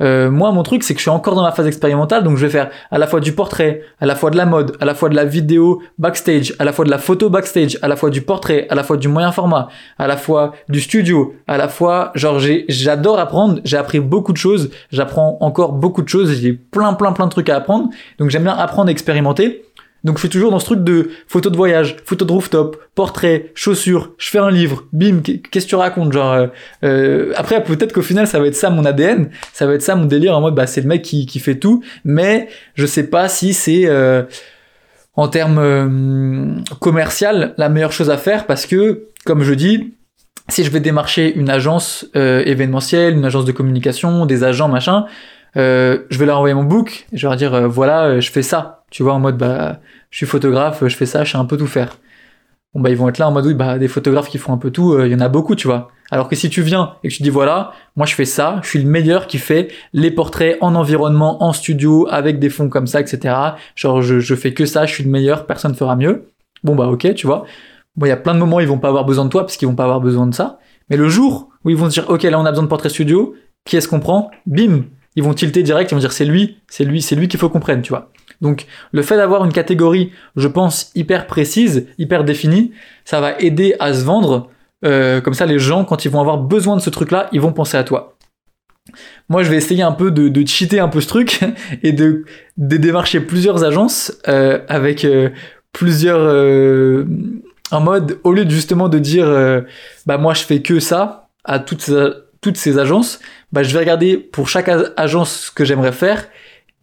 Euh, 0.00 0.30
moi, 0.30 0.52
mon 0.52 0.62
truc, 0.62 0.82
c'est 0.82 0.94
que 0.94 0.98
je 0.98 1.04
suis 1.04 1.10
encore 1.10 1.34
dans 1.34 1.42
ma 1.42 1.52
phase 1.52 1.66
expérimentale, 1.66 2.24
donc 2.24 2.36
je 2.36 2.46
vais 2.46 2.52
faire 2.52 2.70
à 2.90 2.98
la 2.98 3.06
fois 3.06 3.20
du 3.20 3.32
portrait, 3.32 3.82
à 4.00 4.06
la 4.06 4.14
fois 4.14 4.30
de 4.30 4.36
la 4.36 4.46
mode, 4.46 4.76
à 4.80 4.84
la 4.84 4.94
fois 4.94 5.08
de 5.08 5.14
la 5.14 5.24
vidéo 5.24 5.82
backstage, 5.98 6.54
à 6.58 6.64
la 6.64 6.72
fois 6.72 6.84
de 6.84 6.90
la 6.90 6.98
photo 6.98 7.30
backstage, 7.30 7.78
à 7.82 7.88
la 7.88 7.96
fois 7.96 8.10
du 8.10 8.22
portrait, 8.22 8.66
à 8.70 8.74
la 8.74 8.82
fois 8.82 8.96
du 8.96 9.08
moyen 9.08 9.32
format, 9.32 9.68
à 9.98 10.06
la 10.06 10.16
fois 10.16 10.52
du 10.68 10.80
studio, 10.80 11.34
à 11.46 11.56
la 11.56 11.68
fois, 11.68 12.12
genre, 12.14 12.38
j'adore 12.68 13.18
apprendre, 13.18 13.60
j'ai 13.64 13.76
appris 13.76 14.00
beaucoup 14.00 14.32
de 14.32 14.38
choses, 14.38 14.70
j'apprends 14.90 15.38
encore 15.40 15.72
beaucoup 15.72 16.02
de 16.02 16.08
choses, 16.08 16.32
j'ai 16.40 16.52
plein, 16.52 16.94
plein, 16.94 17.12
plein 17.12 17.26
de 17.26 17.30
trucs 17.30 17.48
à 17.48 17.56
apprendre, 17.56 17.90
donc 18.18 18.30
j'aime 18.30 18.44
bien 18.44 18.56
apprendre 18.56 18.90
expérimenter. 18.90 19.64
Donc 20.04 20.16
je 20.16 20.20
suis 20.20 20.28
toujours 20.28 20.50
dans 20.50 20.58
ce 20.58 20.64
truc 20.64 20.82
de 20.82 21.10
photo 21.26 21.50
de 21.50 21.56
voyage, 21.56 21.96
photo 22.04 22.24
de 22.24 22.32
rooftop, 22.32 22.82
portrait, 22.94 23.52
chaussures, 23.54 24.12
je 24.18 24.30
fais 24.30 24.38
un 24.38 24.50
livre, 24.50 24.84
bim, 24.92 25.20
qu'est-ce 25.20 25.66
que 25.66 25.70
tu 25.70 25.74
racontes 25.74 26.12
genre 26.12 26.32
euh, 26.32 26.46
euh, 26.84 27.32
après 27.36 27.62
peut-être 27.62 27.92
qu'au 27.92 28.02
final 28.02 28.26
ça 28.26 28.38
va 28.38 28.46
être 28.46 28.56
ça 28.56 28.70
mon 28.70 28.84
ADN, 28.84 29.30
ça 29.52 29.66
va 29.66 29.74
être 29.74 29.82
ça 29.82 29.96
mon 29.96 30.06
délire 30.06 30.36
en 30.36 30.40
mode 30.40 30.54
bah 30.54 30.66
c'est 30.66 30.80
le 30.80 30.86
mec 30.86 31.02
qui, 31.02 31.38
fait 31.38 31.56
tout, 31.56 31.82
mais 32.04 32.48
je 32.74 32.86
sais 32.86 33.08
pas 33.08 33.28
si 33.28 33.52
c'est 33.52 33.86
euh, 33.86 34.22
en 35.16 35.28
termes 35.28 36.64
commercial 36.78 37.54
la 37.58 37.68
meilleure 37.68 37.92
chose 37.92 38.10
à 38.10 38.16
faire 38.16 38.46
parce 38.46 38.64
que 38.66 39.08
comme 39.26 39.42
je 39.42 39.52
dis 39.52 39.94
si 40.48 40.64
je 40.64 40.70
vais 40.70 40.80
démarcher 40.80 41.32
une 41.36 41.50
agence 41.50 42.06
événementielle, 42.14 43.14
une 43.14 43.24
agence 43.24 43.44
de 43.44 43.52
communication, 43.52 44.26
des 44.26 44.42
agents 44.42 44.68
machin, 44.68 45.06
je 45.54 46.18
vais 46.18 46.26
leur 46.26 46.38
envoyer 46.38 46.54
mon 46.54 46.64
book, 46.64 47.06
je 47.12 47.22
vais 47.22 47.28
leur 47.28 47.36
dire 47.36 47.68
voilà 47.68 48.20
je 48.20 48.30
fais 48.30 48.42
ça 48.42 48.80
tu 48.90 49.02
vois, 49.04 49.14
en 49.14 49.20
mode, 49.20 49.38
bah, 49.38 49.80
je 50.10 50.18
suis 50.18 50.26
photographe, 50.26 50.82
je 50.86 50.96
fais 50.96 51.06
ça, 51.06 51.24
je 51.24 51.32
sais 51.32 51.38
un 51.38 51.44
peu 51.44 51.56
tout 51.56 51.66
faire. 51.66 51.96
Bon, 52.74 52.80
bah, 52.80 52.90
ils 52.90 52.96
vont 52.96 53.08
être 53.08 53.18
là 53.18 53.28
en 53.28 53.32
mode, 53.32 53.46
oui, 53.46 53.54
bah, 53.54 53.78
des 53.78 53.88
photographes 53.88 54.28
qui 54.28 54.38
font 54.38 54.52
un 54.52 54.58
peu 54.58 54.70
tout, 54.70 54.92
euh, 54.92 55.06
il 55.06 55.12
y 55.12 55.14
en 55.14 55.20
a 55.20 55.28
beaucoup, 55.28 55.54
tu 55.54 55.66
vois. 55.66 55.88
Alors 56.10 56.28
que 56.28 56.34
si 56.34 56.50
tu 56.50 56.62
viens 56.62 56.94
et 57.04 57.08
que 57.08 57.14
tu 57.14 57.22
dis, 57.22 57.30
voilà, 57.30 57.72
moi, 57.96 58.04
je 58.04 58.14
fais 58.14 58.24
ça, 58.24 58.60
je 58.62 58.68
suis 58.68 58.82
le 58.82 58.88
meilleur 58.88 59.28
qui 59.28 59.38
fait 59.38 59.68
les 59.92 60.10
portraits 60.10 60.58
en 60.60 60.74
environnement, 60.74 61.42
en 61.42 61.52
studio, 61.52 62.08
avec 62.10 62.40
des 62.40 62.50
fonds 62.50 62.68
comme 62.68 62.88
ça, 62.88 63.00
etc. 63.00 63.34
Genre, 63.76 64.02
je, 64.02 64.34
fais 64.34 64.52
que 64.52 64.66
ça, 64.66 64.86
je 64.86 64.94
suis 64.94 65.04
le 65.04 65.10
meilleur, 65.10 65.46
personne 65.46 65.70
ne 65.70 65.76
fera 65.76 65.94
mieux. 65.94 66.32
Bon, 66.64 66.74
bah, 66.74 66.88
ok, 66.88 67.14
tu 67.14 67.26
vois. 67.26 67.44
Bon, 67.96 68.06
il 68.06 68.08
y 68.08 68.12
a 68.12 68.16
plein 68.16 68.34
de 68.34 68.40
moments 68.40 68.60
ils 68.60 68.68
vont 68.68 68.78
pas 68.78 68.88
avoir 68.88 69.04
besoin 69.04 69.24
de 69.24 69.30
toi 69.30 69.42
parce 69.42 69.56
qu'ils 69.56 69.68
vont 69.68 69.74
pas 69.74 69.84
avoir 69.84 70.00
besoin 70.00 70.26
de 70.26 70.34
ça. 70.34 70.58
Mais 70.88 70.96
le 70.96 71.08
jour 71.08 71.48
où 71.64 71.70
ils 71.70 71.76
vont 71.76 71.88
se 71.88 72.00
dire, 72.00 72.10
ok, 72.10 72.24
là, 72.24 72.40
on 72.40 72.44
a 72.44 72.50
besoin 72.50 72.64
de 72.64 72.68
portrait 72.68 72.88
studio, 72.88 73.34
qui 73.64 73.76
est-ce 73.76 73.88
qu'on 73.88 74.00
prend? 74.00 74.30
Bim! 74.46 74.84
Ils 75.16 75.22
vont 75.22 75.34
tilter 75.34 75.62
direct, 75.62 75.90
ils 75.90 75.94
vont 75.94 76.00
dire, 76.00 76.12
c'est 76.12 76.24
lui, 76.24 76.58
c'est 76.68 76.84
lui, 76.84 77.02
c'est 77.02 77.16
lui 77.16 77.28
qu'il 77.28 77.40
faut 77.40 77.48
qu'on 77.48 77.60
prenne, 77.60 77.82
tu 77.82 77.90
vois. 77.90 78.10
Donc 78.40 78.66
le 78.92 79.02
fait 79.02 79.16
d'avoir 79.16 79.44
une 79.44 79.52
catégorie, 79.52 80.12
je 80.36 80.48
pense, 80.48 80.90
hyper 80.94 81.26
précise, 81.26 81.86
hyper 81.98 82.24
définie, 82.24 82.72
ça 83.04 83.20
va 83.20 83.38
aider 83.38 83.74
à 83.80 83.92
se 83.92 84.04
vendre. 84.04 84.50
Euh, 84.84 85.20
comme 85.20 85.34
ça, 85.34 85.46
les 85.46 85.58
gens, 85.58 85.84
quand 85.84 86.04
ils 86.04 86.10
vont 86.10 86.20
avoir 86.20 86.38
besoin 86.38 86.76
de 86.76 86.80
ce 86.80 86.90
truc-là, 86.90 87.28
ils 87.32 87.40
vont 87.40 87.52
penser 87.52 87.76
à 87.76 87.84
toi. 87.84 88.16
Moi, 89.28 89.42
je 89.42 89.50
vais 89.50 89.56
essayer 89.56 89.82
un 89.82 89.92
peu 89.92 90.10
de, 90.10 90.46
cheater 90.46 90.80
un 90.80 90.88
peu 90.88 91.00
ce 91.00 91.08
truc 91.08 91.40
et 91.82 91.92
de, 91.92 92.24
démarcher 92.56 93.20
plusieurs 93.20 93.64
agences 93.64 94.16
euh, 94.28 94.60
avec 94.68 95.04
euh, 95.04 95.30
plusieurs 95.72 97.06
en 97.70 97.80
mode 97.80 98.18
au 98.24 98.32
lieu 98.32 98.48
justement 98.48 98.88
de 98.88 98.98
dire 98.98 99.26
bah 100.04 100.18
moi 100.18 100.34
je 100.34 100.42
fais 100.42 100.60
que 100.60 100.80
ça 100.80 101.28
à 101.44 101.60
toutes 101.60 102.56
ces 102.56 102.78
agences, 102.78 103.20
bah 103.52 103.62
je 103.62 103.72
vais 103.72 103.80
regarder 103.80 104.16
pour 104.16 104.48
chaque 104.48 104.70
agence 104.96 105.46
ce 105.46 105.50
que 105.50 105.64
j'aimerais 105.64 105.92
faire 105.92 106.26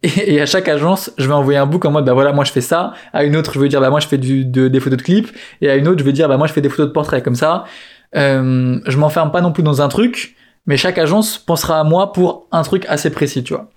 et, 0.02 0.40
à 0.40 0.46
chaque 0.46 0.68
agence, 0.68 1.10
je 1.18 1.26
vais 1.26 1.32
envoyer 1.32 1.58
un 1.58 1.66
book 1.66 1.84
en 1.84 1.90
mode, 1.90 2.04
bah 2.04 2.12
voilà, 2.12 2.32
moi 2.32 2.44
je 2.44 2.52
fais 2.52 2.60
ça. 2.60 2.92
À 3.12 3.24
une 3.24 3.34
autre, 3.36 3.52
je 3.54 3.60
vais 3.60 3.68
dire, 3.68 3.80
bah 3.80 3.90
moi 3.90 3.98
je 4.00 4.06
fais 4.06 4.18
du, 4.18 4.44
de, 4.44 4.68
des 4.68 4.78
photos 4.78 4.98
de 4.98 5.02
clips. 5.02 5.28
Et 5.60 5.68
à 5.68 5.76
une 5.76 5.88
autre, 5.88 5.98
je 5.98 6.04
vais 6.04 6.12
dire, 6.12 6.28
bah 6.28 6.36
moi 6.36 6.46
je 6.46 6.52
fais 6.52 6.60
des 6.60 6.68
photos 6.68 6.86
de 6.86 6.92
portraits. 6.92 7.24
Comme 7.24 7.34
ça, 7.34 7.64
euh, 8.16 8.78
je 8.86 8.96
m'enferme 8.96 9.32
pas 9.32 9.40
non 9.40 9.50
plus 9.50 9.64
dans 9.64 9.82
un 9.82 9.88
truc, 9.88 10.36
mais 10.66 10.76
chaque 10.76 10.98
agence 10.98 11.38
pensera 11.38 11.80
à 11.80 11.84
moi 11.84 12.12
pour 12.12 12.46
un 12.52 12.62
truc 12.62 12.84
assez 12.88 13.10
précis, 13.10 13.42
tu 13.42 13.54
vois. 13.54 13.70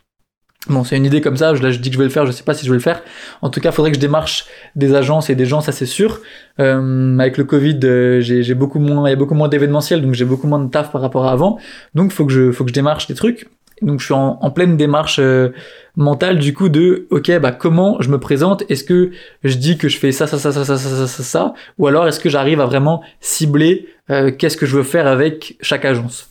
Bon, 0.69 0.83
c'est 0.83 0.95
une 0.95 1.05
idée 1.05 1.21
comme 1.21 1.37
ça, 1.37 1.53
là 1.53 1.71
je 1.71 1.79
dis 1.79 1.89
que 1.89 1.95
je 1.95 1.97
vais 1.97 2.05
le 2.05 2.11
faire, 2.11 2.27
je 2.27 2.31
sais 2.31 2.43
pas 2.43 2.53
si 2.53 2.65
je 2.65 2.71
vais 2.71 2.77
le 2.77 2.83
faire. 2.83 3.01
En 3.41 3.49
tout 3.49 3.59
cas, 3.59 3.71
faudrait 3.71 3.89
que 3.91 3.97
je 3.97 4.01
démarche 4.01 4.45
des 4.75 4.93
agences 4.93 5.31
et 5.31 5.35
des 5.35 5.45
gens, 5.45 5.59
ça 5.59 5.71
c'est 5.71 5.87
sûr. 5.87 6.21
Euh, 6.59 7.17
avec 7.17 7.37
le 7.37 7.45
Covid, 7.45 7.79
euh, 7.83 8.21
j'ai 8.21 8.53
beaucoup 8.53 8.77
moins, 8.77 9.07
il 9.07 9.09
y 9.09 9.13
a 9.13 9.15
beaucoup 9.15 9.33
moins 9.33 9.47
d'événementiels, 9.47 10.03
donc 10.03 10.13
j'ai 10.13 10.25
beaucoup 10.25 10.47
moins 10.47 10.59
de 10.59 10.69
taf 10.69 10.91
par 10.91 11.01
rapport 11.01 11.25
à 11.25 11.31
avant. 11.31 11.57
Donc 11.95 12.11
faut 12.11 12.27
que 12.27 12.31
je, 12.31 12.51
faut 12.51 12.63
que 12.63 12.69
je 12.69 12.75
démarche 12.75 13.07
des 13.07 13.15
trucs. 13.15 13.47
Donc 13.81 13.99
je 13.99 14.05
suis 14.05 14.13
en, 14.13 14.51
pleine 14.51 14.77
démarche 14.77 15.17
euh, 15.19 15.49
mentale 15.95 16.37
du 16.37 16.53
coup 16.53 16.69
de 16.69 17.07
ok 17.09 17.39
bah 17.39 17.51
comment 17.51 17.99
je 17.99 18.09
me 18.09 18.19
présente? 18.19 18.63
Est-ce 18.69 18.83
que 18.83 19.11
je 19.43 19.55
dis 19.55 19.77
que 19.77 19.89
je 19.89 19.97
fais 19.97 20.11
ça 20.11 20.27
ça 20.27 20.37
ça 20.37 20.51
ça 20.51 20.63
ça 20.63 20.77
ça 20.77 21.07
ça 21.07 21.23
ça, 21.23 21.53
ou 21.79 21.87
alors 21.87 22.07
est-ce 22.07 22.19
que 22.19 22.29
j'arrive 22.29 22.61
à 22.61 22.67
vraiment 22.67 23.01
cibler 23.21 23.87
euh, 24.11 24.31
qu'est-ce 24.31 24.57
que 24.57 24.67
je 24.67 24.77
veux 24.77 24.83
faire 24.83 25.07
avec 25.07 25.57
chaque 25.61 25.85
agence? 25.85 26.29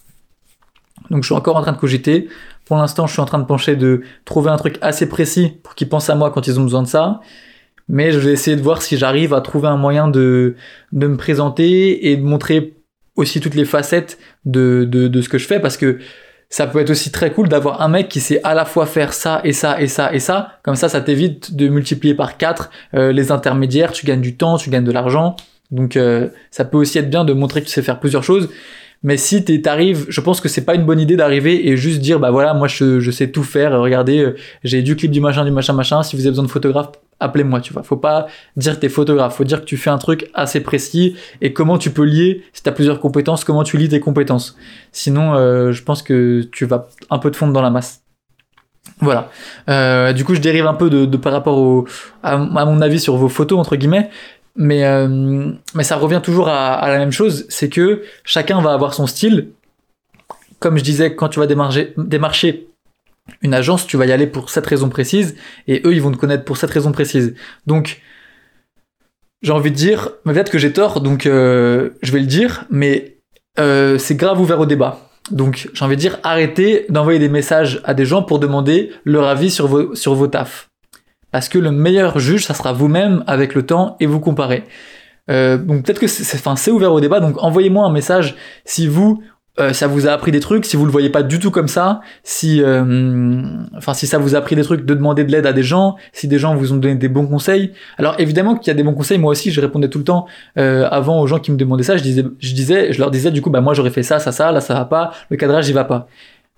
Donc 1.11 1.25
je 1.25 1.27
suis 1.27 1.35
encore 1.35 1.57
en 1.57 1.63
train 1.63 1.73
de 1.73 1.79
cogiter. 1.79 2.29
Pour 2.71 2.77
l'instant 2.77 3.09
je 3.09 3.13
suis 3.15 3.21
en 3.21 3.25
train 3.25 3.41
de 3.41 3.47
pencher 3.47 3.75
de 3.75 4.03
trouver 4.25 4.49
un 4.49 4.57
truc 4.57 4.79
assez 4.81 5.09
précis 5.09 5.55
pour 5.65 5.75
qu'ils 5.75 5.89
pensent 5.89 6.09
à 6.09 6.15
moi 6.15 6.31
quand 6.31 6.47
ils 6.47 6.61
ont 6.61 6.63
besoin 6.63 6.85
de 6.85 6.87
ça. 6.87 7.21
Mais 7.89 8.13
je 8.13 8.21
vais 8.21 8.31
essayer 8.31 8.57
de 8.57 8.63
voir 8.63 8.81
si 8.81 8.97
j'arrive 8.97 9.35
à 9.35 9.41
trouver 9.41 9.67
un 9.67 9.77
moyen 9.77 10.07
de, 10.07 10.55
de 10.93 11.07
me 11.09 11.17
présenter 11.17 12.13
et 12.13 12.17
de 12.17 12.23
montrer 12.23 12.75
aussi 13.17 13.41
toutes 13.41 13.57
les 13.57 13.65
facettes 13.65 14.19
de, 14.45 14.85
de, 14.85 15.21
ce 15.21 15.29
que 15.29 15.37
je 15.37 15.49
fais 15.49 15.59
parce 15.59 15.77
que 15.77 15.99
ça 16.49 16.69
peut 16.69 16.79
être 16.79 16.91
aussi 16.91 17.11
très 17.11 17.33
cool 17.33 17.49
d'avoir 17.49 17.83
un 17.83 17.89
mec 17.89 18.09
qui 18.09 18.21
sait 18.21 18.41
à 18.45 18.55
la 18.55 18.65
fois 18.65 18.87
faire 18.87 19.15
ça 19.15 19.41
et 19.43 19.53
ça 19.53 19.81
et 19.83 19.89
ça 19.89 20.15
et 20.15 20.21
ça. 20.21 20.61
Comme 20.63 20.77
ça, 20.77 20.89
ça 20.89 21.01
t'évite 21.01 21.57
de 21.57 21.67
multiplier 21.67 22.15
par 22.15 22.37
4 22.37 22.71
euh, 22.95 23.11
les 23.11 23.33
intermédiaires, 23.33 23.91
tu 23.91 24.07
gagnes 24.07 24.21
du 24.21 24.37
temps, 24.37 24.59
tu 24.59 24.71
gagnes 24.71 24.85
de 24.85 24.93
l'argent. 24.93 25.35
Donc 25.73 25.97
euh, 25.97 26.29
ça 26.53 26.65
peut 26.65 26.79
aussi 26.79 26.99
être 26.99 27.11
bien 27.11 27.25
de 27.25 27.33
montrer 27.33 27.63
que 27.63 27.67
tu 27.67 27.73
sais 27.73 27.83
faire 27.83 27.99
plusieurs 27.99 28.23
choses. 28.23 28.49
Mais 29.03 29.17
si 29.17 29.43
t'arrives, 29.63 30.07
je 30.09 30.21
pense 30.21 30.41
que 30.43 30.49
c'est 30.49 30.65
pas 30.65 30.75
une 30.75 30.85
bonne 30.85 31.01
idée 31.01 31.17
d'arriver 31.17 31.69
et 31.69 31.77
juste 31.77 32.01
dire 32.01 32.21
bah 32.21 32.31
voilà 32.31 32.53
moi 32.53 32.69
je, 32.69 33.11
sais 33.11 33.31
tout 33.31 33.43
faire. 33.43 33.81
Regardez, 33.81 34.19
euh, 34.19 34.37
j'ai 34.63 34.83
du 34.83 34.95
clip 34.95 35.11
du 35.11 35.21
machin 35.21 35.45
du 35.45 35.51
machin 35.51 35.73
machin. 35.73 36.03
Si 36.03 36.17
vous 36.17 36.23
avez 36.23 36.33
besoin 36.33 36.45
de 36.45 36.51
photographe, 36.51 36.91
appelez-moi. 37.19 37.61
Tu 37.61 37.73
vois, 37.73 37.83
faut 37.83 37.97
pas 37.97 38.27
dire 38.57 38.79
t'es 38.79 38.91
photographe. 38.91 39.37
Faut 39.37 39.45
dire 39.45 39.61
que 39.61 39.65
tu 39.65 39.79
fais 39.79 39.91
un 39.91 39.99
truc 39.99 40.31
assez 40.35 40.61
précis 40.61 41.17
et 41.41 41.55
comment 41.55 41.79
tu 41.79 41.91
peux 41.91 42.05
lier 42.05 42.43
si 42.53 42.63
t'as 42.63 42.73
plusieurs 42.73 43.01
compétences, 43.01 43.45
comment 43.45 43.65
tu 43.65 43.79
lis 43.79 43.89
tes 43.89 44.01
compétences. 44.01 44.57
Sinon, 44.93 45.35
euh, 45.35 45.73
je 45.73 45.83
pense 45.83 46.03
que 46.03 46.43
tu 46.53 46.67
vas 46.67 46.89
un 47.09 47.19
peu 47.19 47.31
te 47.31 47.37
fondre 47.37 47.55
dans 47.55 47.63
la 47.63 47.71
masse. 47.71 48.03
Voilà. 49.01 49.31
Euh, 49.69 50.13
du 50.13 50.25
coup, 50.25 50.35
je 50.35 50.41
dérive 50.41 50.67
un 50.67 50.75
peu 50.75 50.91
de, 50.91 51.17
par 51.17 51.33
rapport 51.33 51.85
à, 52.23 52.37
mon 52.37 52.81
avis 52.81 53.01
sur 53.01 53.17
vos 53.17 53.29
photos 53.29 53.59
entre 53.59 53.77
guillemets, 53.77 54.11
mais 54.57 54.85
euh, 54.85 55.53
mais 55.75 55.85
ça 55.85 55.97
revient 55.97 56.21
toujours 56.23 56.49
à, 56.49 56.89
la 56.89 56.99
même 56.99 57.13
chose, 57.13 57.47
c'est 57.49 57.69
que 57.69 58.03
chacun 58.25 58.61
va 58.61 58.73
avoir 58.73 58.95
son 58.95 59.07
style. 59.07 59.51
Comme 60.59 60.77
je 60.77 60.85
disais, 60.85 61.15
quand 61.15 61.29
tu 61.29 61.39
vas 61.39 61.47
démarcher, 61.47 61.95
démarcher 61.97 62.69
une 63.43 63.55
agence, 63.55 63.87
tu 63.87 63.97
vas 63.97 64.07
y 64.07 64.13
aller 64.13 64.27
pour 64.27 64.51
cette 64.51 64.67
raison 64.67 64.89
précise, 64.89 65.37
et 65.67 65.81
eux, 65.85 65.95
ils 65.95 66.03
vont 66.03 66.11
te 66.11 66.17
connaître 66.17 66.45
pour 66.45 66.57
cette 66.57 66.71
raison 66.71 66.93
précise. 66.93 67.35
Donc, 67.67 68.03
j'ai 69.43 69.53
envie 69.53 69.71
de 69.71 69.77
dire, 69.77 70.11
mais 70.25 70.35
peut-être 70.35 70.51
que 70.51 70.59
j'ai 70.59 70.73
tort, 70.73 71.01
donc 71.01 71.27
euh, 71.27 71.91
je 72.03 72.13
vais 72.13 72.21
le 72.21 72.27
dire, 72.27 72.65
mais 72.71 73.17
euh, 73.59 73.99
c'est 73.99 74.17
grave 74.17 74.41
ouvert 74.41 74.61
au 74.61 74.67
débat. 74.67 75.11
Donc 75.31 75.69
j'ai 75.73 75.85
envie 75.85 75.97
de 75.97 76.01
dire, 76.01 76.19
arrêtez 76.23 76.87
d'envoyer 76.89 77.19
des 77.19 77.29
messages 77.29 77.81
à 77.85 77.95
des 77.95 78.05
gens 78.05 78.23
pour 78.23 78.39
demander 78.39 78.91
leur 79.05 79.27
avis 79.27 79.51
sur 79.51 79.67
vos, 79.67 79.95
sur 79.95 80.15
vos 80.15 80.27
tafs. 80.27 80.70
Parce 81.33 81.49
que 81.49 81.59
le 81.59 81.71
meilleur 81.71 82.19
juge, 82.19 82.45
ça 82.45 82.55
sera 82.55 82.73
vous-même 82.73 83.25
avec 83.27 83.55
le 83.55 83.65
temps 83.65 83.97
et 84.01 84.07
vous 84.07 84.21
comparer. 84.21 84.65
Euh, 85.31 85.59
donc 85.59 85.85
peut-être 85.85 86.01
que 86.01 86.07
c'est, 86.07 86.37
enfin, 86.37 86.55
ouvert 86.73 86.93
au 86.93 87.01
débat, 87.01 87.21
donc 87.21 87.41
envoyez-moi 87.43 87.85
un 87.85 87.93
message 87.93 88.35
si 88.65 88.89
vous, 88.89 89.23
euh, 89.59 89.73
ça 89.73 89.89
vous 89.89 90.07
a 90.07 90.13
appris 90.13 90.33
des 90.33 90.41
trucs, 90.41 90.65
si 90.65 90.77
vous 90.77 90.87
le 90.87 90.93
voyez 90.93 91.11
pas 91.11 91.23
du 91.23 91.39
tout 91.39 91.51
comme 91.51 91.69
ça, 91.69 92.01
si, 92.23 92.63
euh, 92.63 93.43
enfin, 93.77 93.95
si 93.95 94.07
ça 94.07 94.17
vous 94.17 94.35
a 94.35 94.39
appris 94.39 94.57
des 94.57 94.63
trucs 94.63 94.87
de 94.87 94.95
demander 94.95 95.25
de 95.25 95.33
l'aide 95.33 95.47
à 95.47 95.53
des 95.53 95.63
gens, 95.63 95.97
si 96.13 96.29
des 96.29 96.39
gens 96.39 96.55
vous 96.55 96.73
ont 96.73 96.77
donné 96.77 96.95
des 96.95 97.09
bons 97.09 97.27
conseils. 97.27 97.73
Alors 97.99 98.15
évidemment 98.19 98.55
qu'il 98.57 98.69
y 98.69 98.71
a 98.71 98.75
des 98.75 98.83
bons 98.83 98.95
conseils. 98.95 99.19
Moi 99.19 99.33
aussi, 99.33 99.51
je 99.51 99.61
répondais 99.61 99.89
tout 99.89 99.99
le 99.99 100.05
temps 100.05 100.27
euh, 100.57 100.89
avant 100.91 101.21
aux 101.21 101.27
gens 101.27 101.41
qui 101.41 101.53
me 101.53 101.57
demandaient 101.57 101.83
ça. 101.83 101.97
Je 101.97 102.03
disais, 102.03 102.25
je 102.39 102.55
disais, 102.55 102.93
je 102.93 102.99
leur 103.01 103.11
disais 103.11 103.31
du 103.31 103.43
coup, 103.43 103.51
bah 103.51 103.61
moi 103.61 103.75
j'aurais 103.75 103.91
fait 103.91 104.03
ça, 104.05 104.19
ça, 104.19 104.33
ça, 104.33 104.51
là 104.53 104.61
ça 104.61 104.75
va 104.75 104.85
pas, 104.85 105.13
le 105.31 105.37
cadrage 105.37 105.69
il 105.69 105.75
va 105.75 105.85
pas. 105.85 106.07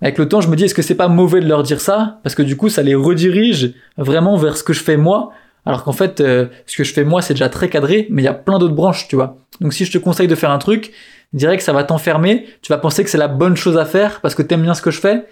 Avec 0.03 0.19
le 0.19 0.29
temps, 0.29 0.41
je 0.41 0.49
me 0.49 0.57
dis, 0.57 0.65
est-ce 0.65 0.75
que 0.75 0.83
c'est 0.83 0.97
pas 0.97 1.09
mauvais 1.09 1.41
de 1.41 1.49
leur 1.49 1.63
dire 1.63 1.81
ça? 1.81 2.21
Parce 2.23 2.35
que 2.35 2.43
du 2.43 2.57
coup, 2.57 2.69
ça 2.69 2.83
les 2.83 2.95
redirige 2.95 3.73
vraiment 3.97 4.37
vers 4.37 4.57
ce 4.57 4.65
que 4.65 4.73
je 4.73 4.83
fais 4.83 4.97
moi. 4.97 5.31
Alors 5.65 5.85
qu'en 5.85 5.93
fait, 5.93 6.21
euh, 6.21 6.47
ce 6.67 6.77
que 6.77 6.83
je 6.83 6.93
fais 6.93 7.05
moi, 7.05 7.23
c'est 7.23 7.35
déjà 7.35 7.49
très 7.49 7.69
cadré, 7.69 8.09
mais 8.11 8.23
il 8.23 8.25
y 8.25 8.29
a 8.29 8.35
plein 8.35 8.59
d'autres 8.59 8.75
branches, 8.75 9.07
tu 9.07 9.15
vois. 9.15 9.37
Donc 9.61 9.73
si 9.73 9.85
je 9.85 9.93
te 9.93 9.99
conseille 9.99 10.27
de 10.27 10.35
faire 10.35 10.51
un 10.51 10.59
truc, 10.59 10.93
dirais 11.33 11.57
que 11.57 11.63
ça 11.63 11.73
va 11.73 11.85
t'enfermer, 11.85 12.47
tu 12.63 12.73
vas 12.73 12.79
penser 12.79 13.05
que 13.05 13.11
c'est 13.11 13.19
la 13.19 13.29
bonne 13.29 13.57
chose 13.57 13.79
à 13.79 13.85
faire 13.85 14.21
parce 14.21 14.35
que 14.35 14.43
t'aimes 14.43 14.63
bien 14.63 14.75
ce 14.75 14.83
que 14.83 14.91
je 14.91 15.01
fais, 15.01 15.25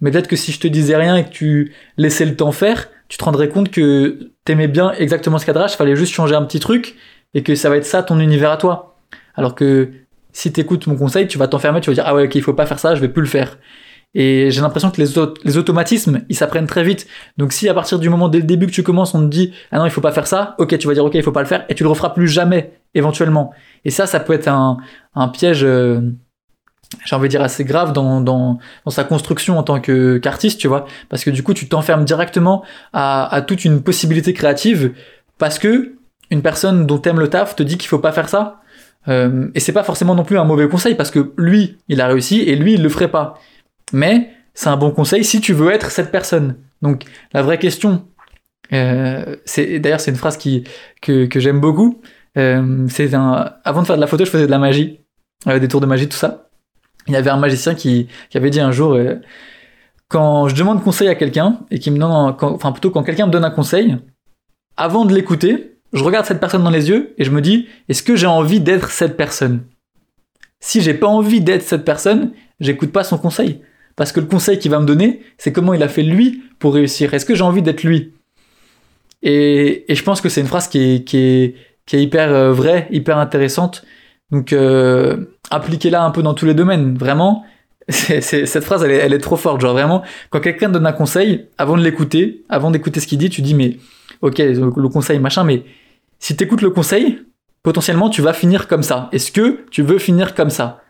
mais 0.00 0.10
peut-être 0.10 0.28
que 0.28 0.36
si 0.36 0.52
je 0.52 0.60
te 0.60 0.68
disais 0.68 0.96
rien 0.96 1.16
et 1.16 1.24
que 1.24 1.30
tu 1.30 1.74
laissais 1.96 2.24
le 2.24 2.36
temps 2.36 2.52
faire, 2.52 2.88
tu 3.08 3.18
te 3.18 3.24
rendrais 3.24 3.48
compte 3.48 3.70
que 3.70 4.30
t'aimais 4.44 4.68
bien 4.68 4.92
exactement 4.92 5.38
ce 5.38 5.46
cadrage, 5.46 5.76
fallait 5.76 5.96
juste 5.96 6.14
changer 6.14 6.34
un 6.34 6.44
petit 6.44 6.60
truc 6.60 6.96
et 7.34 7.42
que 7.42 7.54
ça 7.54 7.68
va 7.68 7.76
être 7.76 7.84
ça 7.84 8.02
ton 8.02 8.18
univers 8.20 8.50
à 8.50 8.56
toi. 8.56 9.00
Alors 9.34 9.54
que 9.54 9.90
si 10.32 10.52
t'écoutes 10.52 10.86
mon 10.86 10.96
conseil, 10.96 11.26
tu 11.26 11.38
vas 11.38 11.48
t'enfermer, 11.48 11.80
tu 11.80 11.90
vas 11.90 11.94
dire 11.94 12.04
ah 12.06 12.14
ouais 12.14 12.24
ok 12.24 12.34
il 12.34 12.42
faut 12.42 12.54
pas 12.54 12.66
faire 12.66 12.78
ça, 12.78 12.94
je 12.94 13.00
vais 13.00 13.08
plus 13.08 13.22
le 13.22 13.28
faire. 13.28 13.58
Et 14.14 14.50
j'ai 14.50 14.60
l'impression 14.60 14.90
que 14.90 15.00
les, 15.00 15.56
automatismes, 15.56 16.22
ils 16.28 16.36
s'apprennent 16.36 16.66
très 16.66 16.84
vite. 16.84 17.06
Donc 17.38 17.52
si 17.52 17.68
à 17.68 17.74
partir 17.74 17.98
du 17.98 18.10
moment 18.10 18.28
dès 18.28 18.38
le 18.38 18.44
début 18.44 18.66
que 18.66 18.72
tu 18.72 18.82
commences, 18.82 19.14
on 19.14 19.20
te 19.20 19.30
dit 19.30 19.52
ah 19.70 19.78
non 19.78 19.86
il 19.86 19.90
faut 19.90 20.02
pas 20.02 20.12
faire 20.12 20.26
ça, 20.26 20.54
ok 20.58 20.76
tu 20.76 20.86
vas 20.86 20.94
dire 20.94 21.04
ok 21.04 21.14
il 21.14 21.22
faut 21.22 21.32
pas 21.32 21.40
le 21.40 21.46
faire 21.46 21.64
et 21.68 21.74
tu 21.74 21.82
le 21.82 21.88
referas 21.88 22.10
plus 22.10 22.28
jamais 22.28 22.74
éventuellement. 22.94 23.52
Et 23.84 23.90
ça, 23.90 24.06
ça 24.06 24.20
peut 24.20 24.34
être 24.34 24.48
un, 24.48 24.76
un 25.14 25.28
piège, 25.28 25.64
euh, 25.64 26.00
j'ai 27.06 27.16
envie 27.16 27.28
de 27.28 27.30
dire 27.30 27.42
assez 27.42 27.64
grave 27.64 27.94
dans, 27.94 28.20
dans, 28.20 28.58
dans 28.84 28.90
sa 28.90 29.04
construction 29.04 29.58
en 29.58 29.62
tant 29.62 29.80
que 29.80 30.18
qu'artiste, 30.18 30.60
tu 30.60 30.68
vois, 30.68 30.84
parce 31.08 31.24
que 31.24 31.30
du 31.30 31.42
coup 31.42 31.54
tu 31.54 31.66
t'enfermes 31.66 32.04
directement 32.04 32.62
à, 32.92 33.34
à 33.34 33.40
toute 33.40 33.64
une 33.64 33.82
possibilité 33.82 34.34
créative 34.34 34.92
parce 35.38 35.58
que 35.58 35.94
une 36.30 36.42
personne 36.42 36.86
dont 36.86 36.98
t'aimes 36.98 37.20
le 37.20 37.28
taf 37.28 37.56
te 37.56 37.62
dit 37.62 37.78
qu'il 37.78 37.88
faut 37.88 37.98
pas 37.98 38.12
faire 38.12 38.28
ça. 38.28 38.60
Euh, 39.08 39.48
et 39.54 39.60
c'est 39.60 39.72
pas 39.72 39.82
forcément 39.82 40.14
non 40.14 40.24
plus 40.24 40.38
un 40.38 40.44
mauvais 40.44 40.68
conseil 40.68 40.94
parce 40.94 41.10
que 41.10 41.32
lui, 41.36 41.78
il 41.88 42.00
a 42.00 42.06
réussi 42.06 42.40
et 42.40 42.56
lui, 42.56 42.74
il 42.74 42.82
le 42.82 42.88
ferait 42.88 43.10
pas. 43.10 43.34
Mais 43.92 44.30
c'est 44.54 44.68
un 44.68 44.76
bon 44.76 44.90
conseil 44.90 45.24
si 45.24 45.40
tu 45.40 45.52
veux 45.52 45.70
être 45.70 45.90
cette 45.90 46.10
personne. 46.10 46.56
Donc 46.82 47.04
la 47.32 47.42
vraie 47.42 47.58
question, 47.58 48.06
euh, 48.72 49.36
c'est 49.44 49.78
d'ailleurs 49.78 50.00
c'est 50.00 50.10
une 50.10 50.16
phrase 50.16 50.36
qui 50.36 50.64
que, 51.00 51.28
j'aime 51.36 51.60
beaucoup. 51.60 52.00
Euh, 52.38 52.86
c'est 52.88 53.12
avant 53.14 53.82
de 53.82 53.86
faire 53.86 53.96
de 53.96 54.00
la 54.00 54.06
photo, 54.06 54.24
je 54.24 54.30
faisais 54.30 54.46
de 54.46 54.50
la 54.50 54.58
magie, 54.58 55.00
euh, 55.48 55.58
des 55.58 55.68
tours 55.68 55.80
de 55.80 55.86
magie, 55.86 56.08
tout 56.08 56.16
ça. 56.16 56.48
Il 57.08 57.14
y 57.14 57.16
avait 57.16 57.30
un 57.30 57.36
magicien 57.36 57.74
qui, 57.74 58.08
qui 58.30 58.36
avait 58.36 58.50
dit 58.50 58.60
un 58.60 58.70
jour 58.70 58.94
euh, 58.94 59.16
quand 60.08 60.48
je 60.48 60.54
demande 60.54 60.82
conseil 60.82 61.08
à 61.08 61.14
quelqu'un 61.14 61.60
et 61.70 61.78
qui 61.78 61.90
me 61.90 62.02
enfin 62.04 62.72
plutôt 62.72 62.90
quand 62.90 63.02
quelqu'un 63.02 63.26
me 63.26 63.32
donne 63.32 63.44
un 63.44 63.50
conseil, 63.50 63.96
avant 64.76 65.04
de 65.04 65.14
l'écouter, 65.14 65.78
je 65.92 66.04
regarde 66.04 66.26
cette 66.26 66.40
personne 66.40 66.62
dans 66.62 66.70
les 66.70 66.88
yeux 66.88 67.14
et 67.18 67.24
je 67.24 67.30
me 67.30 67.40
dis 67.40 67.66
est-ce 67.88 68.02
que 68.02 68.14
j'ai 68.14 68.26
envie 68.26 68.60
d'être 68.60 68.90
cette 68.90 69.16
personne? 69.16 69.64
Si 70.60 70.80
j'ai 70.80 70.94
pas 70.94 71.08
envie 71.08 71.40
d'être 71.40 71.62
cette 71.62 71.84
personne, 71.84 72.32
j'écoute 72.60 72.92
pas 72.92 73.04
son 73.04 73.18
conseil. 73.18 73.62
Parce 73.96 74.12
que 74.12 74.20
le 74.20 74.26
conseil 74.26 74.58
qu'il 74.58 74.70
va 74.70 74.80
me 74.80 74.86
donner, 74.86 75.22
c'est 75.38 75.52
comment 75.52 75.74
il 75.74 75.82
a 75.82 75.88
fait 75.88 76.02
lui 76.02 76.42
pour 76.58 76.74
réussir. 76.74 77.12
Est-ce 77.14 77.26
que 77.26 77.34
j'ai 77.34 77.42
envie 77.42 77.62
d'être 77.62 77.82
lui? 77.82 78.12
Et, 79.22 79.90
et, 79.90 79.94
je 79.94 80.02
pense 80.02 80.20
que 80.20 80.28
c'est 80.28 80.40
une 80.40 80.46
phrase 80.46 80.68
qui 80.68 80.78
est, 80.78 81.04
qui 81.04 81.18
est, 81.18 82.02
hyper 82.02 82.32
euh, 82.32 82.52
vraie, 82.52 82.88
hyper 82.90 83.18
intéressante. 83.18 83.84
Donc 84.30 84.52
euh, 84.52 85.16
appliquez-la 85.50 86.02
un 86.02 86.10
peu 86.10 86.22
dans 86.22 86.34
tous 86.34 86.46
les 86.46 86.54
domaines. 86.54 86.96
Vraiment, 86.96 87.44
cette 87.88 88.64
phrase, 88.64 88.82
elle 88.82 88.90
est, 88.90 88.96
elle 88.96 89.12
est, 89.12 89.18
trop 89.18 89.36
forte. 89.36 89.60
Genre 89.60 89.72
vraiment, 89.72 90.02
quand 90.30 90.40
quelqu'un 90.40 90.70
donne 90.70 90.86
un 90.86 90.92
conseil, 90.92 91.46
avant 91.58 91.76
de 91.76 91.82
l'écouter, 91.82 92.42
avant 92.48 92.70
d'écouter 92.70 92.98
ce 92.98 93.06
qu'il 93.06 93.18
dit, 93.18 93.30
tu 93.30 93.42
dis 93.42 93.54
mais 93.54 93.76
ok, 94.22 94.38
le 94.38 94.88
conseil 94.88 95.18
machin, 95.18 95.44
mais 95.44 95.64
si 96.18 96.36
tu 96.36 96.44
écoutes 96.44 96.62
le 96.62 96.70
conseil, 96.70 97.18
potentiellement 97.62 98.10
tu 98.10 98.22
vas 98.22 98.32
finir 98.32 98.66
comme 98.66 98.82
ça. 98.82 99.08
Est-ce 99.12 99.30
que 99.30 99.64
tu 99.70 99.82
veux 99.82 99.98
finir 99.98 100.34
comme 100.34 100.50
ça? 100.50 100.81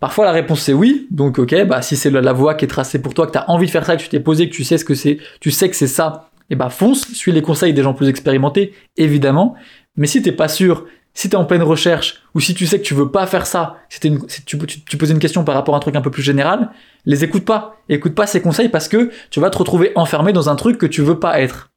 Parfois 0.00 0.24
la 0.24 0.32
réponse 0.32 0.62
c'est 0.62 0.72
oui, 0.72 1.06
donc 1.10 1.38
ok, 1.38 1.66
bah 1.66 1.82
si 1.82 1.94
c'est 1.94 2.10
la 2.10 2.32
voie 2.32 2.54
qui 2.54 2.64
est 2.64 2.68
tracée 2.68 3.00
pour 3.00 3.12
toi, 3.12 3.26
que 3.26 3.32
tu 3.32 3.38
as 3.38 3.50
envie 3.50 3.66
de 3.66 3.70
faire 3.70 3.84
ça, 3.84 3.96
que 3.96 4.02
tu 4.02 4.08
t'es 4.08 4.20
posé, 4.20 4.48
que 4.48 4.54
tu 4.54 4.64
sais 4.64 4.78
ce 4.78 4.84
que 4.84 4.94
c'est, 4.94 5.18
tu 5.40 5.50
sais 5.50 5.68
que 5.68 5.76
c'est 5.76 5.86
ça, 5.86 6.30
et 6.50 6.56
bah 6.56 6.68
fonce, 6.68 7.06
suis 7.12 7.32
les 7.32 7.42
conseils 7.42 7.72
des 7.72 7.82
gens 7.82 7.94
plus 7.94 8.08
expérimentés, 8.08 8.74
évidemment. 8.96 9.54
Mais 9.96 10.06
si 10.06 10.20
t'es 10.20 10.32
pas 10.32 10.48
sûr, 10.48 10.86
si 11.14 11.28
t'es 11.28 11.36
en 11.36 11.44
pleine 11.44 11.62
recherche, 11.62 12.22
ou 12.34 12.40
si 12.40 12.54
tu 12.54 12.66
sais 12.66 12.78
que 12.78 12.84
tu 12.84 12.94
veux 12.94 13.10
pas 13.10 13.26
faire 13.26 13.46
ça, 13.46 13.76
si, 13.88 14.00
tu, 14.44 14.56
posais 14.96 15.12
une 15.12 15.18
question 15.18 15.44
par 15.44 15.54
rapport 15.54 15.74
à 15.74 15.78
un 15.78 15.80
truc 15.80 15.96
un 15.96 16.00
peu 16.00 16.10
plus 16.10 16.22
général, 16.22 16.70
les 17.04 17.24
écoute 17.24 17.44
pas. 17.44 17.76
Écoute 17.88 18.14
pas 18.14 18.26
ces 18.26 18.40
conseils 18.40 18.68
parce 18.68 18.88
que 18.88 19.10
tu 19.30 19.40
vas 19.40 19.50
te 19.50 19.58
retrouver 19.58 19.92
enfermé 19.94 20.32
dans 20.32 20.48
un 20.48 20.56
truc 20.56 20.78
que 20.78 20.86
tu 20.86 21.02
veux 21.02 21.18
pas 21.18 21.40
être. 21.40 21.70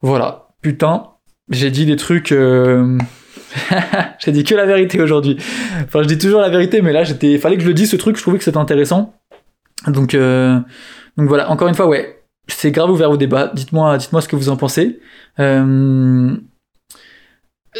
Voilà. 0.00 0.48
Putain, 0.62 1.04
j'ai 1.50 1.70
dit 1.70 1.86
des 1.86 1.96
trucs. 1.96 2.32
Euh... 2.32 2.98
j'ai 4.18 4.32
dit 4.32 4.44
que 4.44 4.54
la 4.54 4.66
vérité 4.66 5.00
aujourd'hui. 5.00 5.36
Enfin, 5.84 6.02
je 6.02 6.08
dis 6.08 6.18
toujours 6.18 6.40
la 6.40 6.48
vérité, 6.48 6.82
mais 6.82 6.92
là, 6.92 7.04
j'étais, 7.04 7.38
fallait 7.38 7.56
que 7.56 7.62
je 7.62 7.68
le 7.68 7.74
dise 7.74 7.90
ce 7.90 7.96
truc. 7.96 8.16
Je 8.16 8.22
trouvais 8.22 8.38
que 8.38 8.44
c'était 8.44 8.58
intéressant. 8.58 9.14
Donc, 9.86 10.14
euh... 10.14 10.58
donc 11.16 11.28
voilà. 11.28 11.50
Encore 11.50 11.68
une 11.68 11.74
fois, 11.74 11.86
ouais, 11.86 12.22
c'est 12.48 12.70
grave 12.70 12.90
ouvert 12.90 13.10
au 13.10 13.16
débat. 13.16 13.50
Dites-moi, 13.54 13.98
dites-moi 13.98 14.20
ce 14.20 14.28
que 14.28 14.36
vous 14.36 14.48
en 14.48 14.56
pensez. 14.56 15.00
Euh... 15.38 16.36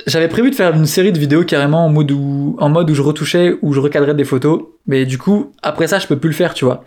J'avais 0.07 0.29
prévu 0.29 0.51
de 0.51 0.55
faire 0.55 0.75
une 0.75 0.87
série 0.87 1.13
de 1.13 1.19
vidéos 1.19 1.45
carrément 1.45 1.87
en 1.87 1.89
mode 1.89 2.13
où, 2.13 2.57
en 2.61 2.69
mode 2.69 2.91
où 2.91 2.95
je 2.95 3.03
retouchais, 3.03 3.57
où 3.63 3.73
je 3.73 3.81
recadrais 3.81 4.15
des 4.15 4.25
photos, 4.25 4.63
mais 4.87 5.07
du 5.07 5.19
coup, 5.19 5.53
après 5.63 5.89
ça, 5.89 5.99
je 5.99 6.07
peux 6.07 6.19
plus 6.19 6.29
le 6.29 6.35
faire, 6.35 6.55
tu 6.55 6.65
vois. 6.65 6.85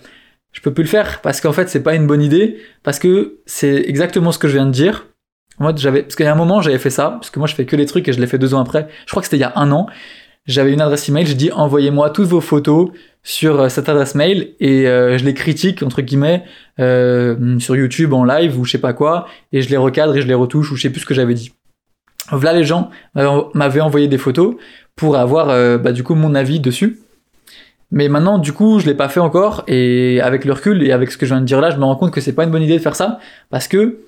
Je 0.54 0.62
peux 0.62 0.74
plus 0.74 0.84
le 0.84 0.89
faire 0.89 1.22
parce 1.22 1.41
qu'en 1.41 1.52
fait, 1.52 1.67
c'est 1.70 1.84
pas 1.84 1.96
une 1.96 2.08
bonne 2.08 2.22
idée, 2.22 2.58
parce 2.84 3.00
que 3.00 3.39
c'est 3.46 3.84
exactement 3.88 4.32
ce 4.32 4.39
que 4.39 4.48
je 4.48 4.54
viens 4.54 4.65
de 4.65 4.72
dire. 4.72 5.08
Mode, 5.62 5.78
j'avais, 5.78 6.04
parce 6.04 6.15
qu'il 6.15 6.26
y 6.26 6.30
a 6.30 6.32
un 6.32 6.36
moment, 6.36 6.62
j'avais 6.62 6.80
fait 6.80 6.89
ça, 6.89 7.12
parce 7.12 7.30
que 7.30 7.39
moi, 7.39 7.47
je 7.47 7.56
fais 7.56 7.65
que 7.65 7.76
les 7.76 7.86
trucs 7.86 8.08
et 8.08 8.13
je 8.13 8.19
l'ai 8.19 8.28
fait 8.28 8.38
deux 8.38 8.54
ans 8.54 8.62
après. 8.62 8.88
Je 9.06 9.12
crois 9.12 9.21
que 9.21 9.28
c'était 9.28 9.38
il 9.38 9.41
y 9.41 9.43
a 9.43 9.54
un 9.56 9.71
an. 9.71 9.88
J'avais 10.47 10.74
une 10.74 10.82
adresse 10.82 11.08
email, 11.08 11.26
j'ai 11.28 11.36
dit 11.36 11.52
envoyez-moi 11.52 12.10
toutes 12.10 12.28
vos 12.28 12.41
photos 12.41 12.89
sur 13.21 13.62
euh, 13.62 13.69
cette 13.69 13.89
adresse 13.89 14.15
mail 14.15 14.56
et 14.60 14.88
euh, 14.88 15.17
je 15.17 15.24
les 15.24 15.36
critique 15.36 15.84
entre 15.84 16.02
guillemets 16.02 16.43
euh, 16.80 17.60
sur 17.60 17.76
YouTube 17.76 18.12
en 18.13 18.24
live 18.24 18.60
ou 18.60 18.65
je 18.65 18.71
sais 18.71 18.80
pas 18.80 18.93
quoi 18.93 19.28
et 19.52 19.62
je 19.62 19.69
les 19.69 19.78
recadre 19.78 20.15
et 20.15 20.21
je 20.21 20.28
les 20.28 20.34
retouche 20.34 20.71
ou 20.71 20.76
je 20.76 20.82
sais 20.82 20.89
plus 20.89 21.02
ce 21.02 21.06
que 21.06 21.13
j'avais 21.13 21.36
dit. 21.36 21.54
Voilà 22.32 22.58
les 22.58 22.63
gens 22.63 22.89
m'avaient 23.54 23.82
envoyé 23.82 24.08
des 24.08 24.17
photos 24.17 24.56
pour 24.95 25.17
avoir 25.17 25.47
bah, 25.80 25.91
du 25.91 26.04
coup 26.04 26.15
mon 26.15 26.34
avis 26.34 26.60
dessus. 26.60 27.00
Mais 27.91 28.08
maintenant 28.08 28.38
du 28.38 28.54
coup 28.54 28.80
je 28.80 28.86
l'ai 28.86 28.93
pas 28.93 29.10
fait 29.10 29.19
encore 29.19 29.63
et 29.67 30.21
avec 30.21 30.45
le 30.45 30.54
recul 30.54 30.82
et 30.82 30.91
avec 30.91 31.12
ce 31.12 31.17
que 31.17 31.26
je 31.26 31.34
viens 31.34 31.41
de 31.41 31.45
dire 31.45 31.60
là 31.60 31.71
je 31.71 31.78
me 31.78 31.84
rends 31.84 31.95
compte 31.95 32.12
que 32.12 32.21
c'est 32.21 32.34
pas 32.34 32.45
une 32.45 32.52
bonne 32.52 32.63
idée 32.63 32.78
de 32.78 32.82
faire 32.82 32.95
ça 32.95 33.19
parce 33.50 33.67
que 33.67 34.00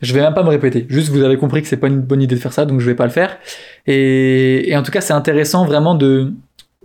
je 0.00 0.14
vais 0.14 0.20
même 0.20 0.34
pas 0.34 0.44
me 0.44 0.48
répéter. 0.48 0.86
Juste, 0.88 1.08
vous 1.08 1.22
avez 1.22 1.36
compris 1.36 1.62
que 1.62 1.68
c'est 1.68 1.76
pas 1.76 1.88
une 1.88 2.00
bonne 2.00 2.22
idée 2.22 2.36
de 2.36 2.40
faire 2.40 2.52
ça, 2.52 2.64
donc 2.64 2.80
je 2.80 2.86
vais 2.86 2.94
pas 2.94 3.04
le 3.04 3.10
faire. 3.10 3.38
Et, 3.86 4.72
en 4.76 4.82
tout 4.82 4.92
cas, 4.92 5.00
c'est 5.00 5.12
intéressant 5.12 5.64
vraiment 5.64 5.94
de, 5.94 6.32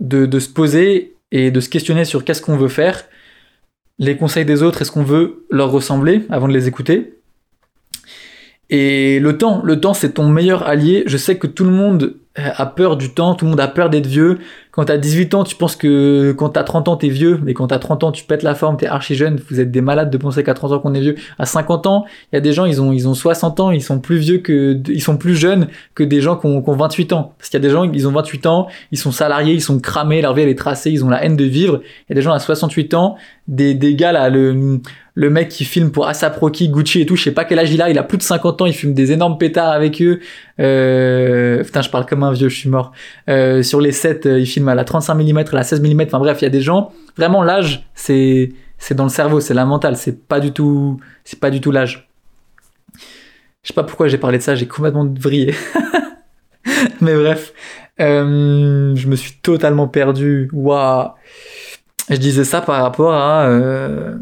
de, 0.00 0.38
se 0.38 0.48
poser 0.48 1.14
et 1.30 1.50
de 1.50 1.60
se 1.60 1.68
questionner 1.68 2.04
sur 2.04 2.24
qu'est-ce 2.24 2.42
qu'on 2.42 2.56
veut 2.56 2.68
faire, 2.68 3.04
les 3.98 4.16
conseils 4.16 4.44
des 4.44 4.62
autres, 4.62 4.82
est-ce 4.82 4.90
qu'on 4.90 5.04
veut 5.04 5.46
leur 5.50 5.70
ressembler 5.70 6.26
avant 6.28 6.48
de 6.48 6.52
les 6.52 6.66
écouter. 6.66 7.14
Et 8.70 9.20
le 9.20 9.38
temps, 9.38 9.62
le 9.62 9.80
temps, 9.80 9.94
c'est 9.94 10.14
ton 10.14 10.28
meilleur 10.28 10.66
allié. 10.66 11.04
Je 11.06 11.16
sais 11.16 11.38
que 11.38 11.46
tout 11.46 11.64
le 11.64 11.70
monde 11.70 12.16
a 12.36 12.66
peur 12.66 12.96
du 12.96 13.14
temps, 13.14 13.34
tout 13.34 13.44
le 13.44 13.50
monde 13.50 13.60
a 13.60 13.68
peur 13.68 13.90
d'être 13.90 14.06
vieux. 14.06 14.38
Quand 14.74 14.86
t'as 14.86 14.96
18 14.96 15.34
ans, 15.34 15.44
tu 15.44 15.54
penses 15.54 15.76
que 15.76 16.34
quand 16.36 16.48
t'as 16.48 16.64
30 16.64 16.88
ans, 16.88 16.96
t'es 16.96 17.08
vieux, 17.08 17.38
mais 17.44 17.54
quand 17.54 17.68
t'as 17.68 17.78
30 17.78 18.02
ans, 18.02 18.10
tu 18.10 18.24
pètes 18.24 18.42
la 18.42 18.56
forme, 18.56 18.76
t'es 18.76 18.88
archi 18.88 19.14
jeune, 19.14 19.40
vous 19.48 19.60
êtes 19.60 19.70
des 19.70 19.80
malades 19.80 20.10
de 20.10 20.18
penser 20.18 20.42
qu'à 20.42 20.52
30 20.52 20.72
ans 20.72 20.78
qu'on 20.80 20.94
est 20.94 21.00
vieux. 21.00 21.14
À 21.38 21.46
50 21.46 21.86
ans, 21.86 22.06
il 22.32 22.34
y 22.34 22.38
a 22.38 22.40
des 22.40 22.52
gens, 22.52 22.64
ils 22.64 22.82
ont, 22.82 22.92
ils 22.92 23.06
ont 23.06 23.14
60 23.14 23.60
ans, 23.60 23.70
ils 23.70 23.80
sont 23.80 24.00
plus 24.00 24.16
vieux 24.16 24.38
que, 24.38 24.76
ils 24.88 25.00
sont 25.00 25.16
plus 25.16 25.36
jeunes 25.36 25.68
que 25.94 26.02
des 26.02 26.20
gens 26.20 26.36
qui 26.36 26.46
ont, 26.46 26.60
qui 26.60 26.70
ont 26.70 26.74
28 26.74 27.12
ans. 27.12 27.34
Parce 27.38 27.50
qu'il 27.50 27.60
y 27.60 27.64
a 27.64 27.68
des 27.68 27.72
gens, 27.72 27.84
ils 27.84 28.08
ont 28.08 28.10
28 28.10 28.46
ans, 28.46 28.66
ils 28.90 28.98
sont 28.98 29.12
salariés, 29.12 29.54
ils 29.54 29.62
sont 29.62 29.78
cramés, 29.78 30.20
leur 30.20 30.34
vie 30.34 30.42
elle 30.42 30.48
est 30.48 30.58
tracée, 30.58 30.90
ils 30.90 31.04
ont 31.04 31.08
la 31.08 31.24
haine 31.24 31.36
de 31.36 31.44
vivre. 31.44 31.80
Il 31.84 32.04
y 32.08 32.12
a 32.12 32.16
des 32.16 32.22
gens 32.22 32.32
à 32.32 32.40
68 32.40 32.94
ans, 32.94 33.14
des, 33.46 33.74
des 33.74 33.94
gars 33.94 34.10
là, 34.10 34.28
le, 34.28 34.80
le 35.14 35.30
mec 35.30 35.48
qui 35.48 35.64
filme 35.64 35.90
pour 35.90 36.08
Asap 36.08 36.36
Rocky, 36.38 36.68
Gucci 36.68 37.00
et 37.00 37.06
tout, 37.06 37.14
je 37.14 37.22
sais 37.22 37.30
pas 37.30 37.44
quel 37.44 37.58
âge 37.58 37.72
il 37.72 37.80
a, 37.80 37.88
il 37.88 37.98
a 37.98 38.02
plus 38.02 38.18
de 38.18 38.22
50 38.22 38.62
ans, 38.62 38.66
il 38.66 38.74
fume 38.74 38.94
des 38.94 39.12
énormes 39.12 39.38
pétards 39.38 39.70
avec 39.70 40.02
eux. 40.02 40.18
Euh, 40.58 41.62
putain, 41.62 41.82
je 41.82 41.90
parle 41.90 42.06
comme 42.06 42.24
un 42.24 42.32
vieux, 42.32 42.48
je 42.48 42.56
suis 42.56 42.68
mort. 42.68 42.92
Euh, 43.28 43.62
sur 43.62 43.80
les 43.80 43.92
7, 43.92 44.26
euh, 44.26 44.40
il 44.40 44.46
filme 44.46 44.63
à 44.68 44.74
la 44.74 44.84
35 44.84 45.14
mm, 45.14 45.38
à 45.38 45.44
la 45.52 45.62
16 45.62 45.80
mm, 45.80 46.02
enfin 46.02 46.18
bref, 46.18 46.38
il 46.40 46.44
y 46.44 46.46
a 46.46 46.50
des 46.50 46.60
gens, 46.60 46.92
vraiment 47.16 47.42
l'âge, 47.42 47.88
c'est 47.94 48.52
c'est 48.78 48.94
dans 48.94 49.04
le 49.04 49.10
cerveau, 49.10 49.40
c'est 49.40 49.54
la 49.54 49.64
mentale, 49.64 49.96
c'est 49.96 50.26
pas 50.26 50.40
du 50.40 50.52
tout 50.52 50.98
c'est 51.24 51.40
pas 51.40 51.50
du 51.50 51.60
tout 51.60 51.70
l'âge. 51.70 52.08
Je 53.62 53.68
sais 53.68 53.74
pas 53.74 53.84
pourquoi 53.84 54.08
j'ai 54.08 54.18
parlé 54.18 54.38
de 54.38 54.42
ça, 54.42 54.54
j'ai 54.54 54.66
complètement 54.66 55.06
vrillé. 55.06 55.54
Mais 57.00 57.14
bref, 57.14 57.52
euh, 58.00 58.94
je 58.94 59.08
me 59.08 59.16
suis 59.16 59.32
totalement 59.42 59.88
perdu. 59.88 60.50
Waouh. 60.52 61.10
Je 62.10 62.16
disais 62.16 62.44
ça 62.44 62.60
par 62.60 62.82
rapport 62.82 63.14
à 63.14 63.46
euh, 63.46 64.16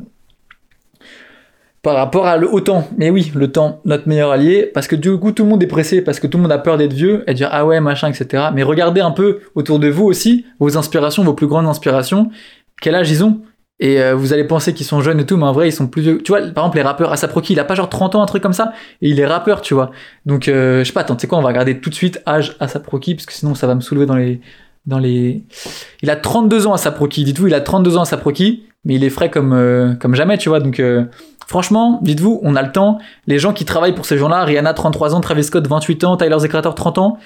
par 1.83 1.97
rapport 1.97 2.27
à 2.27 2.37
le, 2.37 2.49
temps. 2.63 2.89
Mais 2.97 3.11
oui, 3.11 3.33
le 3.35 3.51
temps, 3.51 3.81
notre 3.85 4.09
meilleur 4.09 4.31
allié, 4.31 4.71
parce 4.73 4.87
que 4.87 4.97
du 4.97 5.17
coup 5.19 5.33
tout 5.33 5.43
le 5.43 5.51
monde 5.51 5.63
est 5.63 5.69
pressé, 5.69 6.01
parce 6.01 6.21
que 6.21 6.27
tout 6.27 6.39
le 6.39 6.43
monde 6.43 6.53
a 6.53 6.59
peur 6.59 6.79
d'être 6.79 6.93
vieux 6.93 7.25
et 7.27 7.35
dire 7.35 7.49
ah 7.51 7.67
ouais 7.67 7.81
machin 7.81 8.09
etc. 8.09 8.45
Mais 8.55 8.63
regardez 8.63 9.01
un 9.01 9.11
peu 9.11 9.41
autour 9.55 9.79
de 9.79 9.89
vous 9.89 10.05
aussi 10.05 10.47
vos 10.61 10.79
inspirations, 10.79 11.25
vos 11.25 11.35
plus 11.35 11.49
grandes 11.49 11.67
inspirations, 11.67 12.31
quel 12.81 12.95
âge 12.95 13.11
ils 13.11 13.25
ont? 13.25 13.43
Et 13.81 14.01
euh, 14.01 14.15
vous 14.15 14.33
allez 14.33 14.45
penser 14.45 14.75
qu'ils 14.75 14.87
sont 14.87 15.01
jeunes 15.01 15.19
et 15.19 15.27
tout, 15.27 15.37
mais 15.37 15.45
en 15.45 15.53
vrai 15.53 15.69
ils 15.69 15.73
sont 15.73 15.89
plus 15.89 16.03
vieux. 16.03 16.23
Tu 16.23 16.31
vois, 16.31 16.41
par 16.41 16.65
exemple 16.65 16.77
les 16.77 16.83
rappeurs, 16.85 17.11
Asaproki, 17.11 17.55
il 17.55 17.61
a 17.61 17.65
pas 17.65 17.75
genre 17.75 17.89
30 17.89 18.15
ans, 18.15 18.23
un 18.23 18.27
truc 18.27 18.43
comme 18.43 18.53
ça, 18.53 18.73
et 19.01 19.09
il 19.11 19.19
est 19.19 19.27
rappeur, 19.27 19.61
tu 19.61 19.75
vois. 19.75 19.91
Donc 20.25 20.47
euh, 20.47 20.81
je 20.81 20.85
sais 20.85 20.93
pas, 20.93 21.01
attends, 21.01 21.17
tu 21.17 21.23
sais 21.23 21.27
quoi, 21.27 21.39
on 21.39 21.43
va 21.43 21.49
regarder 21.49 21.81
tout 21.81 21.91
de 21.91 21.95
suite 21.97 22.23
âge 22.29 22.57
Asaproki, 22.61 23.17
parce 23.17 23.27
que 23.27 23.33
sinon 23.33 23.57
ça 23.57 23.67
va 23.67 23.75
me 23.75 23.81
soulever 23.81 24.07
dans 24.07 24.17
les 24.17 24.41
dans 24.87 24.99
les. 24.99 25.43
Il 26.03 26.11
a 26.11 26.17
32 26.17 26.67
ans 26.67 26.73
à 26.73 26.79
Saproki, 26.79 27.25
dites-vous, 27.25 27.49
il 27.49 27.55
a 27.55 27.61
32 27.61 27.97
ans 27.97 28.03
à 28.03 28.05
Saproki, 28.05 28.65
mais 28.85 28.95
il 28.95 29.05
est 29.05 29.11
frais 29.11 29.31
comme, 29.31 29.53
euh, 29.53 29.95
comme 29.95 30.15
jamais, 30.15 30.39
tu 30.39 30.49
vois. 30.49 30.61
Donc, 30.61 30.81
euh, 30.81 31.05
franchement, 31.47 31.99
dites-vous, 32.03 32.41
on 32.43 32.57
a 32.57 32.63
le 32.63 32.73
temps. 32.73 32.99
Les 33.27 33.39
gens 33.39 33.53
qui 33.53 33.65
travaillent 33.65 33.95
pour 33.95 34.07
ces 34.07 34.19
gens-là, 34.19 34.45
Rihanna, 34.45 34.75
33 34.75 35.15
ans, 35.15 35.21
Travis 35.21 35.45
Scott, 35.45 35.67
28 35.67 36.05
ans, 36.05 36.17
Tyler 36.17 36.37
The 36.37 36.75
30 36.75 36.99
ans. 36.99 37.19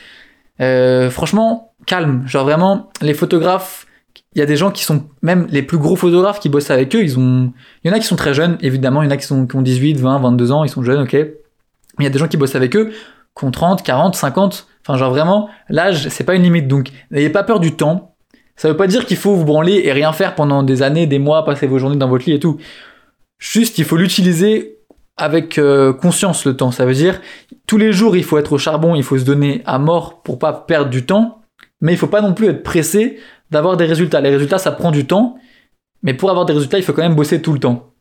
Euh, 0.60 1.10
franchement, 1.10 1.72
calme. 1.86 2.22
Genre 2.26 2.44
vraiment, 2.44 2.90
les 3.02 3.14
photographes, 3.14 3.86
il 4.34 4.38
y 4.38 4.42
a 4.42 4.46
des 4.46 4.56
gens 4.56 4.70
qui 4.70 4.84
sont, 4.84 5.04
même 5.22 5.46
les 5.50 5.62
plus 5.62 5.78
gros 5.78 5.96
photographes 5.96 6.40
qui 6.40 6.48
bossent 6.48 6.70
avec 6.70 6.94
eux, 6.94 7.02
ils 7.02 7.18
ont. 7.18 7.52
Il 7.84 7.88
y 7.88 7.90
en 7.92 7.96
a 7.96 7.98
qui 7.98 8.06
sont 8.06 8.16
très 8.16 8.34
jeunes, 8.34 8.58
évidemment, 8.60 9.02
il 9.02 9.06
y 9.06 9.08
en 9.08 9.10
a 9.10 9.16
qui, 9.16 9.26
sont, 9.26 9.46
qui 9.46 9.56
ont 9.56 9.62
18, 9.62 9.98
20, 9.98 10.18
22 10.18 10.52
ans, 10.52 10.64
ils 10.64 10.70
sont 10.70 10.82
jeunes, 10.82 11.02
ok. 11.02 11.12
Mais 11.12 11.30
il 12.00 12.04
y 12.04 12.06
a 12.06 12.10
des 12.10 12.18
gens 12.18 12.28
qui 12.28 12.36
bossent 12.36 12.54
avec 12.54 12.76
eux, 12.76 12.92
qui 13.38 13.44
ont 13.44 13.50
30, 13.50 13.82
40, 13.82 14.14
50. 14.14 14.66
Enfin, 14.82 14.98
genre 14.98 15.10
vraiment, 15.10 15.48
l'âge, 15.68 16.08
c'est 16.08 16.24
pas 16.24 16.34
une 16.34 16.42
limite. 16.42 16.68
Donc, 16.68 16.90
n'ayez 17.10 17.30
pas 17.30 17.42
peur 17.42 17.60
du 17.60 17.72
temps. 17.72 18.14
Ça 18.56 18.68
veut 18.68 18.76
pas 18.76 18.86
dire 18.86 19.04
qu'il 19.04 19.16
faut 19.16 19.34
vous 19.34 19.44
branler 19.44 19.82
et 19.84 19.92
rien 19.92 20.12
faire 20.12 20.34
pendant 20.34 20.62
des 20.62 20.82
années, 20.82 21.06
des 21.06 21.18
mois, 21.18 21.44
passer 21.44 21.66
vos 21.66 21.78
journées 21.78 21.96
dans 21.96 22.08
votre 22.08 22.24
lit 22.26 22.34
et 22.34 22.40
tout. 22.40 22.56
Juste, 23.38 23.78
il 23.78 23.84
faut 23.84 23.96
l'utiliser 23.96 24.78
avec 25.16 25.58
euh, 25.58 25.92
conscience 25.92 26.44
le 26.44 26.56
temps. 26.56 26.70
Ça 26.70 26.84
veut 26.84 26.94
dire, 26.94 27.20
tous 27.66 27.78
les 27.78 27.92
jours, 27.92 28.16
il 28.16 28.24
faut 28.24 28.38
être 28.38 28.52
au 28.52 28.58
charbon, 28.58 28.94
il 28.94 29.02
faut 29.02 29.18
se 29.18 29.24
donner 29.24 29.62
à 29.66 29.78
mort 29.78 30.22
pour 30.22 30.38
pas 30.38 30.52
perdre 30.52 30.90
du 30.90 31.04
temps. 31.06 31.42
Mais 31.80 31.92
il 31.92 31.98
faut 31.98 32.06
pas 32.06 32.22
non 32.22 32.34
plus 32.34 32.48
être 32.48 32.62
pressé 32.62 33.18
d'avoir 33.50 33.76
des 33.76 33.84
résultats. 33.84 34.20
Les 34.20 34.30
résultats, 34.30 34.58
ça 34.58 34.72
prend 34.72 34.90
du 34.90 35.06
temps. 35.06 35.36
Mais 36.02 36.14
pour 36.14 36.30
avoir 36.30 36.46
des 36.46 36.52
résultats, 36.52 36.78
il 36.78 36.84
faut 36.84 36.92
quand 36.92 37.02
même 37.02 37.14
bosser 37.14 37.42
tout 37.42 37.52
le 37.52 37.58
temps. 37.58 37.92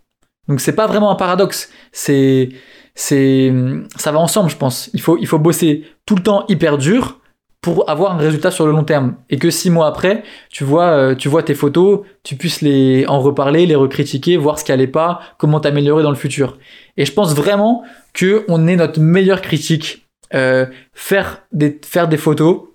Donc 0.48 0.62
c'est 0.62 0.76
pas 0.76 0.88
vraiment 0.88 1.12
un 1.12 1.16
paradoxe. 1.16 1.72
C'est, 1.92 2.50
c'est, 2.94 3.54
ça 3.96 4.12
va 4.12 4.20
ensemble, 4.20 4.50
je 4.50 4.58
pense. 4.58 4.90
Il 4.94 5.02
faut, 5.02 5.18
il 5.18 5.28
faut 5.28 5.40
bosser 5.40 5.86
tout 6.06 6.16
le 6.16 6.24
temps 6.24 6.46
hyper 6.48 6.78
dur 6.78 7.20
pour 7.66 7.90
avoir 7.90 8.12
un 8.12 8.18
résultat 8.18 8.52
sur 8.52 8.68
le 8.68 8.72
long 8.74 8.84
terme. 8.84 9.16
Et 9.32 9.38
que 9.38 9.50
six 9.50 9.72
mois 9.72 9.88
après 9.88 10.22
tu 10.52 10.64
vois 10.64 10.90
euh, 10.90 11.16
tu 11.16 11.30
vois 11.30 11.42
tes 11.42 11.56
photos 11.56 12.02
tu 12.22 12.36
puisses 12.36 12.62
les 12.62 13.08
en 13.08 13.20
reparler 13.20 13.66
les 13.66 13.74
recritiquer 13.74 14.38
voir 14.38 14.60
ce 14.60 14.64
qui 14.64 14.72
allait 14.72 14.86
pas 14.86 15.20
comment 15.40 15.60
t'améliorer 15.60 16.04
dans 16.04 16.12
le 16.12 16.16
futur. 16.16 16.60
Et 16.96 17.06
je 17.06 17.12
pense 17.12 17.34
vraiment 17.34 17.84
que 18.14 18.46
on 18.50 18.68
est 18.68 18.76
notre 18.76 19.00
meilleur 19.00 19.42
critique 19.42 20.08
euh, 20.36 20.68
faire 20.94 21.42
des 21.52 21.80
faire 21.84 22.08
des 22.08 22.18
photos. 22.18 22.66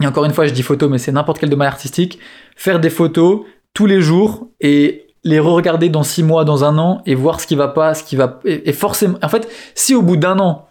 Et 0.00 0.06
encore 0.06 0.24
une 0.24 0.32
fois 0.32 0.46
je 0.46 0.52
dis 0.52 0.62
photos 0.62 0.88
mais 0.88 0.98
c'est 0.98 1.10
n'importe 1.10 1.40
quel 1.40 1.50
domaine 1.50 1.66
artistique. 1.66 2.20
Faire 2.54 2.78
des 2.78 2.90
photos 2.90 3.40
tous 3.74 3.86
les 3.86 4.00
jours 4.00 4.48
et 4.60 5.08
les 5.24 5.40
re-regarder 5.40 5.88
dans 5.88 6.04
six 6.04 6.22
mois 6.22 6.44
dans 6.44 6.62
un 6.62 6.78
an 6.78 7.02
et 7.04 7.16
voir 7.16 7.40
ce 7.40 7.48
qui 7.48 7.56
va 7.56 7.66
pas 7.66 7.94
ce 7.94 8.04
qui 8.04 8.14
va 8.14 8.38
et 8.44 8.72
forcément 8.72 9.18
en 9.22 9.28
fait 9.28 9.48
si 9.74 9.96
au 9.96 10.02
bout 10.02 10.16
d'un 10.16 10.38
an 10.38 10.68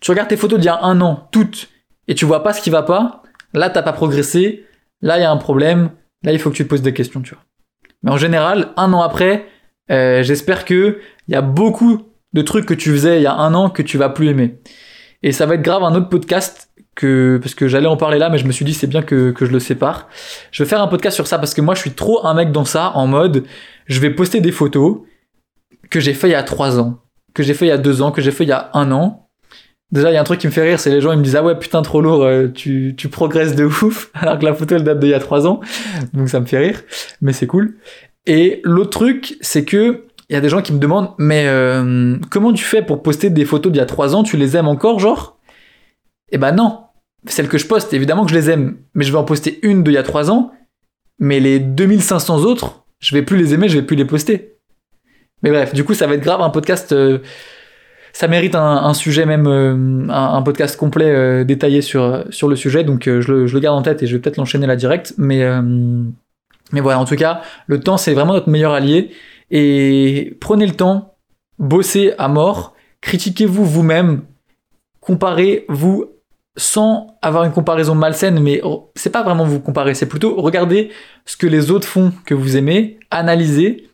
tu 0.00 0.10
regardes 0.10 0.28
tes 0.28 0.36
photos 0.36 0.58
d'il 0.58 0.66
y 0.66 0.70
a 0.70 0.82
un 0.82 1.00
an, 1.00 1.28
toutes, 1.30 1.68
et 2.10 2.14
tu 2.14 2.26
vois 2.26 2.42
pas 2.42 2.52
ce 2.52 2.60
qui 2.60 2.70
va 2.70 2.82
pas, 2.82 3.22
là 3.54 3.70
t'as 3.70 3.82
pas 3.82 3.92
progressé, 3.92 4.66
là 5.00 5.16
il 5.16 5.22
y 5.22 5.24
a 5.24 5.30
un 5.30 5.36
problème, 5.36 5.90
là 6.24 6.32
il 6.32 6.40
faut 6.40 6.50
que 6.50 6.56
tu 6.56 6.64
te 6.64 6.68
poses 6.68 6.82
des 6.82 6.92
questions, 6.92 7.22
tu 7.22 7.34
vois. 7.34 7.44
Mais 8.02 8.10
en 8.10 8.16
général, 8.16 8.72
un 8.76 8.92
an 8.92 9.00
après, 9.00 9.46
euh, 9.92 10.24
j'espère 10.24 10.64
que 10.64 10.98
il 11.28 11.34
y 11.34 11.36
a 11.36 11.40
beaucoup 11.40 12.02
de 12.32 12.42
trucs 12.42 12.66
que 12.66 12.74
tu 12.74 12.90
faisais 12.90 13.20
il 13.20 13.22
y 13.22 13.26
a 13.26 13.34
un 13.34 13.54
an 13.54 13.70
que 13.70 13.82
tu 13.82 13.96
vas 13.96 14.08
plus 14.08 14.28
aimer. 14.28 14.58
Et 15.22 15.30
ça 15.30 15.46
va 15.46 15.54
être 15.54 15.62
grave 15.62 15.84
un 15.84 15.94
autre 15.94 16.08
podcast 16.08 16.72
que 16.96 17.38
parce 17.40 17.54
que 17.54 17.68
j'allais 17.68 17.86
en 17.86 17.96
parler 17.96 18.18
là, 18.18 18.28
mais 18.28 18.38
je 18.38 18.46
me 18.46 18.52
suis 18.52 18.64
dit 18.64 18.74
c'est 18.74 18.88
bien 18.88 19.02
que, 19.02 19.30
que 19.30 19.46
je 19.46 19.52
le 19.52 19.60
sépare. 19.60 20.08
Je 20.50 20.64
vais 20.64 20.68
faire 20.68 20.82
un 20.82 20.88
podcast 20.88 21.14
sur 21.14 21.28
ça 21.28 21.38
parce 21.38 21.54
que 21.54 21.60
moi 21.60 21.76
je 21.76 21.80
suis 21.80 21.92
trop 21.92 22.26
un 22.26 22.34
mec 22.34 22.50
dans 22.50 22.64
ça, 22.64 22.90
en 22.96 23.06
mode 23.06 23.44
je 23.86 24.00
vais 24.00 24.10
poster 24.10 24.40
des 24.40 24.52
photos 24.52 25.02
que 25.90 26.00
j'ai 26.00 26.14
fait 26.14 26.26
il 26.26 26.32
y 26.32 26.34
a 26.34 26.42
trois 26.42 26.80
ans, 26.80 27.02
que 27.34 27.44
j'ai 27.44 27.54
fait 27.54 27.66
il 27.66 27.68
y 27.68 27.72
a 27.72 27.78
deux 27.78 28.02
ans, 28.02 28.10
que 28.10 28.20
j'ai 28.20 28.32
fait 28.32 28.42
il 28.42 28.48
y 28.48 28.52
a 28.52 28.70
un 28.74 28.90
an, 28.90 29.29
Déjà, 29.92 30.10
il 30.10 30.14
y 30.14 30.16
a 30.16 30.20
un 30.20 30.24
truc 30.24 30.38
qui 30.38 30.46
me 30.46 30.52
fait 30.52 30.62
rire, 30.62 30.78
c'est 30.78 30.90
les 30.90 31.00
gens 31.00 31.12
ils 31.12 31.18
me 31.18 31.24
disent 31.24 31.34
ah 31.34 31.42
ouais 31.42 31.58
putain 31.58 31.82
trop 31.82 32.00
lourd, 32.00 32.22
euh, 32.22 32.46
tu, 32.46 32.94
progresses 33.10 33.56
de 33.56 33.64
ouf, 33.64 34.10
alors 34.14 34.38
que 34.38 34.44
la 34.44 34.54
photo 34.54 34.76
elle 34.76 34.84
date 34.84 35.00
d'il 35.00 35.10
y 35.10 35.14
a 35.14 35.18
trois 35.18 35.46
ans, 35.46 35.60
donc 36.12 36.28
ça 36.28 36.38
me 36.38 36.46
fait 36.46 36.58
rire, 36.58 36.82
mais 37.20 37.32
c'est 37.32 37.48
cool. 37.48 37.74
Et 38.26 38.60
l'autre 38.62 38.90
truc, 38.90 39.36
c'est 39.40 39.64
que 39.64 40.04
il 40.28 40.34
y 40.34 40.36
a 40.36 40.40
des 40.40 40.48
gens 40.48 40.62
qui 40.62 40.72
me 40.72 40.78
demandent 40.78 41.10
mais 41.18 41.46
euh, 41.48 42.16
comment 42.30 42.52
tu 42.52 42.62
fais 42.62 42.82
pour 42.82 43.02
poster 43.02 43.30
des 43.30 43.44
photos 43.44 43.72
d'il 43.72 43.78
y 43.78 43.82
a 43.82 43.86
trois 43.86 44.14
ans, 44.14 44.22
tu 44.22 44.36
les 44.36 44.56
aimes 44.56 44.68
encore 44.68 45.00
genre? 45.00 45.38
Eh 46.30 46.38
ben 46.38 46.52
non, 46.52 46.82
celles 47.26 47.48
que 47.48 47.58
je 47.58 47.66
poste, 47.66 47.92
évidemment 47.92 48.24
que 48.24 48.30
je 48.30 48.36
les 48.36 48.48
aime, 48.48 48.76
mais 48.94 49.04
je 49.04 49.10
vais 49.10 49.18
en 49.18 49.24
poster 49.24 49.58
une 49.62 49.82
d'il 49.82 49.94
y 49.94 49.98
a 49.98 50.04
trois 50.04 50.30
ans, 50.30 50.52
mais 51.18 51.40
les 51.40 51.58
2500 51.58 52.44
autres, 52.44 52.84
je 53.00 53.12
vais 53.12 53.22
plus 53.22 53.36
les 53.36 53.54
aimer, 53.54 53.68
je 53.68 53.76
vais 53.76 53.84
plus 53.84 53.96
les 53.96 54.04
poster. 54.04 54.52
Mais 55.42 55.50
bref, 55.50 55.74
du 55.74 55.82
coup 55.82 55.94
ça 55.94 56.06
va 56.06 56.14
être 56.14 56.22
grave 56.22 56.42
un 56.42 56.50
podcast. 56.50 56.92
Euh, 56.92 57.18
ça 58.12 58.28
mérite 58.28 58.54
un, 58.54 58.94
sujet 58.94 59.26
même, 59.26 59.46
euh, 59.46 60.06
un, 60.08 60.42
podcast 60.42 60.76
complet 60.76 61.10
euh, 61.10 61.44
détaillé 61.44 61.82
sur, 61.82 62.24
sur 62.30 62.48
le 62.48 62.56
sujet, 62.56 62.84
donc 62.84 63.06
euh, 63.06 63.20
je, 63.20 63.32
le, 63.32 63.46
je, 63.46 63.54
le, 63.54 63.60
garde 63.60 63.78
en 63.78 63.82
tête 63.82 64.02
et 64.02 64.06
je 64.06 64.16
vais 64.16 64.20
peut-être 64.20 64.36
l'enchaîner 64.36 64.66
là 64.66 64.76
direct, 64.76 65.14
mais, 65.16 65.44
mais 66.72 66.80
voilà, 66.80 66.98
en 66.98 67.04
tout 67.04 67.16
cas, 67.16 67.42
le 67.66 67.80
temps 67.80 67.96
c'est 67.96 68.14
vraiment 68.14 68.32
notre 68.32 68.48
meilleur 68.48 68.72
allié, 68.72 69.10
et 69.50 70.36
prenez 70.40 70.66
le 70.66 70.74
temps, 70.74 71.14
bossez 71.58 72.14
à 72.18 72.28
mort, 72.28 72.74
critiquez-vous 73.00 73.64
vous-même, 73.64 74.22
comparez-vous 75.00 76.06
sans 76.56 77.16
avoir 77.22 77.44
une 77.44 77.52
comparaison 77.52 77.94
malsaine, 77.94 78.40
mais 78.40 78.60
c'est 78.96 79.10
pas 79.10 79.22
vraiment 79.22 79.44
vous 79.44 79.60
comparer, 79.60 79.94
c'est 79.94 80.06
plutôt 80.06 80.40
regarder 80.40 80.90
ce 81.24 81.36
que 81.36 81.46
les 81.46 81.70
autres 81.70 81.86
font 81.86 82.12
que 82.26 82.34
vous 82.34 82.56
aimez, 82.56 82.98
analysez, 83.10 83.89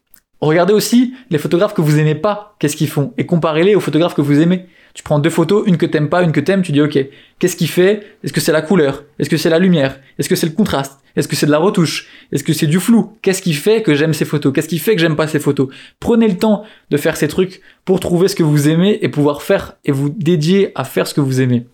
Regardez 0.47 0.73
aussi 0.73 1.13
les 1.31 1.39
photographes 1.39 1.75
que 1.75 1.81
vous 1.81 1.99
aimez 1.99 2.15
pas, 2.15 2.55
qu'est-ce 2.61 2.77
qu'ils 2.77 2.89
font, 2.89 3.13
et 3.19 3.27
comparez-les 3.27 3.75
aux 3.75 3.81
photographes 3.81 4.15
que 4.15 4.23
vous 4.23 4.41
aimez. 4.41 4.67
Tu 4.95 5.03
prends 5.03 5.19
deux 5.19 5.31
photos, 5.31 5.65
une 5.67 5.77
que 5.77 5.87
t'aimes 5.87 6.09
pas, 6.09 6.23
une 6.23 6.31
que 6.31 6.39
t'aimes, 6.39 6.63
tu 6.63 6.71
dis 6.71 6.81
ok, 6.81 6.99
qu'est-ce 7.39 7.57
qu'il 7.57 7.69
fait? 7.69 8.17
Est-ce 8.23 8.33
que 8.33 8.41
c'est 8.41 8.53
la 8.53 8.63
couleur? 8.63 9.03
Est-ce 9.19 9.29
que 9.29 9.37
c'est 9.37 9.51
la 9.51 9.59
lumière? 9.59 9.99
Est-ce 10.19 10.29
que 10.29 10.37
c'est 10.37 10.47
le 10.47 10.53
contraste? 10.53 11.01
Est-ce 11.17 11.27
que 11.27 11.35
c'est 11.35 11.47
de 11.47 11.51
la 11.51 11.59
retouche? 11.59 12.09
Est-ce 12.31 12.45
que 12.45 12.53
c'est 12.53 12.69
du 12.69 12.79
flou? 12.79 13.19
Qu'est-ce 13.23 13.43
qui 13.43 13.55
fait 13.55 13.83
que 13.83 13.95
j'aime 13.95 14.15
ces 14.15 14.25
photos? 14.25 14.53
Qu'est-ce 14.53 14.69
qui 14.69 14.79
fait 14.79 14.95
que 14.95 15.01
j'aime 15.01 15.17
pas 15.17 15.27
ces 15.27 15.41
photos? 15.41 15.69
Prenez 15.99 16.29
le 16.29 16.37
temps 16.37 16.63
de 16.91 16.97
faire 16.97 17.17
ces 17.17 17.27
trucs 17.27 17.61
pour 17.85 17.99
trouver 17.99 18.29
ce 18.29 18.37
que 18.37 18.45
vous 18.45 18.69
aimez 18.69 18.99
et 19.03 19.09
pouvoir 19.09 19.43
faire 19.43 19.75
et 19.85 19.93
vous 19.93 20.11
dédier 20.11 20.71
à 20.77 20.85
faire 20.85 21.09
ce 21.09 21.15
que 21.15 21.21
vous 21.21 21.41
aimez. 21.41 21.67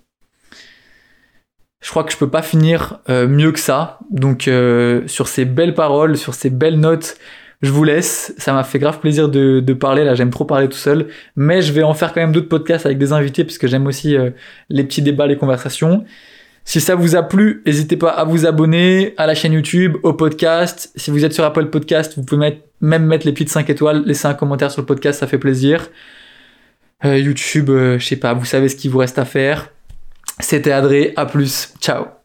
Je 1.82 1.90
crois 1.90 2.04
que 2.04 2.12
je 2.12 2.16
peux 2.16 2.30
pas 2.30 2.42
finir 2.42 3.00
euh, 3.10 3.28
mieux 3.28 3.52
que 3.52 3.58
ça. 3.58 3.98
Donc 4.10 4.48
euh, 4.48 5.02
sur 5.06 5.28
ces 5.28 5.44
belles 5.44 5.74
paroles, 5.74 6.16
sur 6.16 6.34
ces 6.34 6.48
belles 6.48 6.80
notes, 6.80 7.16
je 7.62 7.70
vous 7.70 7.84
laisse. 7.84 8.34
Ça 8.38 8.52
m'a 8.52 8.64
fait 8.64 8.78
grave 8.78 8.98
plaisir 8.98 9.28
de, 9.28 9.72
parler. 9.72 10.04
Là, 10.04 10.14
j'aime 10.14 10.30
trop 10.30 10.44
parler 10.44 10.68
tout 10.68 10.76
seul. 10.76 11.08
Mais 11.36 11.62
je 11.62 11.72
vais 11.72 11.82
en 11.82 11.94
faire 11.94 12.12
quand 12.12 12.20
même 12.20 12.32
d'autres 12.32 12.48
podcasts 12.48 12.86
avec 12.86 12.98
des 12.98 13.12
invités 13.12 13.44
puisque 13.44 13.66
j'aime 13.66 13.86
aussi 13.86 14.16
euh, 14.16 14.30
les 14.68 14.84
petits 14.84 15.02
débats, 15.02 15.26
les 15.26 15.36
conversations. 15.36 16.04
Si 16.64 16.80
ça 16.80 16.94
vous 16.94 17.16
a 17.16 17.22
plu, 17.22 17.62
n'hésitez 17.66 17.96
pas 17.96 18.10
à 18.10 18.24
vous 18.24 18.46
abonner 18.46 19.14
à 19.16 19.26
la 19.26 19.34
chaîne 19.34 19.52
YouTube, 19.52 19.96
au 20.02 20.12
podcast. 20.12 20.92
Si 20.94 21.10
vous 21.10 21.24
êtes 21.24 21.32
sur 21.32 21.44
Apple 21.44 21.66
Podcast, 21.66 22.14
vous 22.16 22.24
pouvez 22.24 22.62
même 22.80 23.06
mettre 23.06 23.26
les 23.26 23.32
petites 23.32 23.48
5 23.48 23.68
étoiles, 23.68 24.04
laisser 24.04 24.26
un 24.26 24.34
commentaire 24.34 24.70
sur 24.70 24.82
le 24.82 24.86
podcast, 24.86 25.18
ça 25.18 25.26
fait 25.26 25.38
plaisir. 25.38 25.88
Euh, 27.04 27.18
YouTube, 27.18 27.68
euh, 27.68 27.98
je 27.98 28.06
sais 28.06 28.16
pas, 28.16 28.32
vous 28.32 28.44
savez 28.44 28.68
ce 28.68 28.76
qu'il 28.76 28.92
vous 28.92 28.98
reste 28.98 29.18
à 29.18 29.24
faire. 29.24 29.70
C'était 30.38 30.72
Adré, 30.72 31.12
à 31.16 31.26
plus, 31.26 31.74
ciao 31.80 32.21